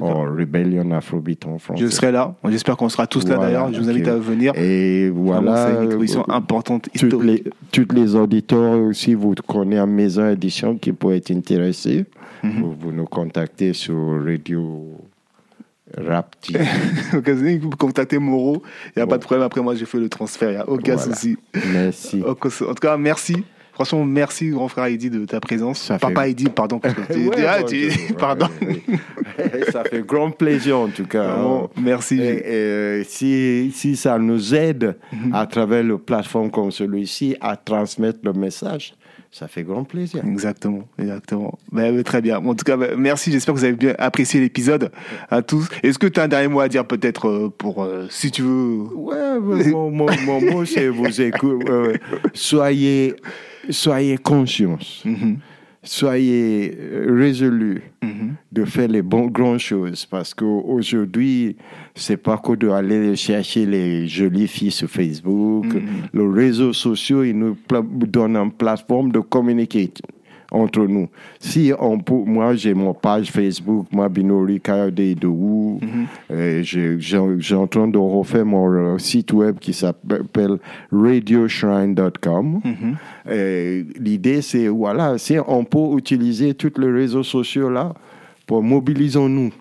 [0.00, 1.84] Ou Rebellion Afrobeat en français.
[1.84, 2.34] Je serai là.
[2.48, 3.72] J'espère qu'on sera tous là d'ailleurs.
[3.72, 4.52] Je vous invite à venir.
[4.56, 5.68] Et voilà.
[5.68, 10.28] c'est une exposition euh, importante, toutes les, toutes les auditeurs aussi, vous connaissez une maison
[10.28, 12.04] édition qui peut être intéressée.
[12.42, 12.62] Mhm.
[12.62, 14.82] vous, vous nous contactez sur Radio
[15.96, 16.54] Rapti.
[17.14, 18.62] Occasionnez, vous contactez Moreau.
[18.94, 19.44] Il n'y a pas de problème.
[19.46, 20.50] Après, moi, j'ai fait le transfert.
[20.50, 21.14] Il n'y a aucun Voilà.
[21.14, 21.36] souci.
[21.72, 22.22] Merci.
[22.26, 23.36] En tout cas, merci.
[23.72, 25.80] Franchement, merci, grand frère Eddy, de ta présence.
[25.82, 26.78] Ça Papa fait- Eddy, pardon.
[26.78, 28.48] Parce que tu- Ouais, ah, bon, tu- je- pardon.
[28.62, 29.64] ouais, ouais.
[29.70, 31.24] Ça fait grand plaisir en tout cas.
[31.28, 31.80] Vraiment, hein.
[31.82, 32.18] merci.
[32.18, 35.34] Et, et si, si ça nous aide Mhm.
[35.34, 38.94] à travers une plateforme comme celui-ci à transmettre le message,
[39.30, 40.22] ça fait grand plaisir.
[40.24, 41.58] Exactement, exactement.
[41.72, 42.38] Ben, ben, très bien.
[42.38, 43.30] En tout cas, ben, merci.
[43.32, 44.90] J'espère que vous avez bien apprécié l'épisode
[45.30, 45.68] à tous.
[45.82, 48.42] Est-ce que tu as un dernier mot à dire peut-être euh, pour, euh, si tu
[48.42, 48.86] veux?
[48.94, 51.70] Ouais, mais mon, mon- mon mot, c'est vous écoutez.
[51.70, 51.94] euh,
[52.34, 53.14] soyez,
[53.70, 55.38] soyez conscients, Mhm,
[55.88, 58.34] soyez euh, résolus mhm.
[58.52, 61.56] de faire les bonnes grandes choses parce qu'aujourd'hui,
[61.94, 65.66] c'est pas que d'aller chercher les jolies filles sur Facebook.
[65.66, 65.82] Mhm.
[66.12, 67.56] Les réseaux sociaux, ils nous
[68.06, 69.92] donnent une plateforme de communiquer
[70.50, 71.08] entre nous.
[71.40, 76.06] Si on peut, moi j'ai mon page Facebook, moi Binori Kayode de Wu, Mhm.
[76.30, 76.62] Euh,
[77.38, 80.58] j'ai en train de refaire mon euh, site web qui s'appelle
[80.92, 82.60] radioshrine.com.
[82.64, 82.96] Mhm.
[83.28, 87.94] Euh, L'idée, c'est, voilà, si on peut utiliser tous les réseaux sociaux là
[88.46, 89.52] pour mobilisons-nous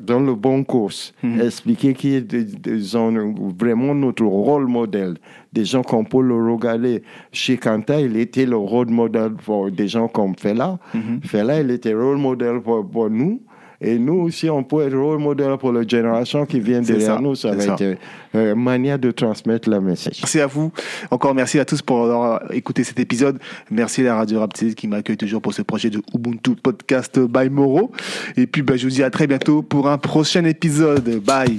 [0.00, 3.12] dans le bon course, expliquer qui est des, des gens,
[3.58, 5.16] vraiment notre rôle modèle,
[5.52, 7.02] des gens qu'on peut le regarder.
[7.32, 10.78] Chez Kanta, il était le rôle modèle pour des gens comme Fela.
[11.24, 13.40] Fela, il était rôle modèle pour, pour nous.
[13.84, 17.20] Et nous aussi, on peut être rôle modèle pour la génération qui vient derrière ça,
[17.20, 17.34] nous.
[17.34, 17.84] Ça c'est va ça.
[17.84, 17.98] être
[18.36, 20.20] euh, une manière de transmettre le message.
[20.22, 20.70] Merci à vous.
[21.10, 23.40] Encore merci à tous pour avoir écouté cet épisode.
[23.72, 27.50] Merci à la Radio Raptide qui m'accueille toujours pour ce projet de Ubuntu Podcast by
[27.50, 27.90] Moro.
[28.36, 31.18] Et puis, ben, je vous dis à très bientôt pour un prochain épisode.
[31.18, 31.58] Bye.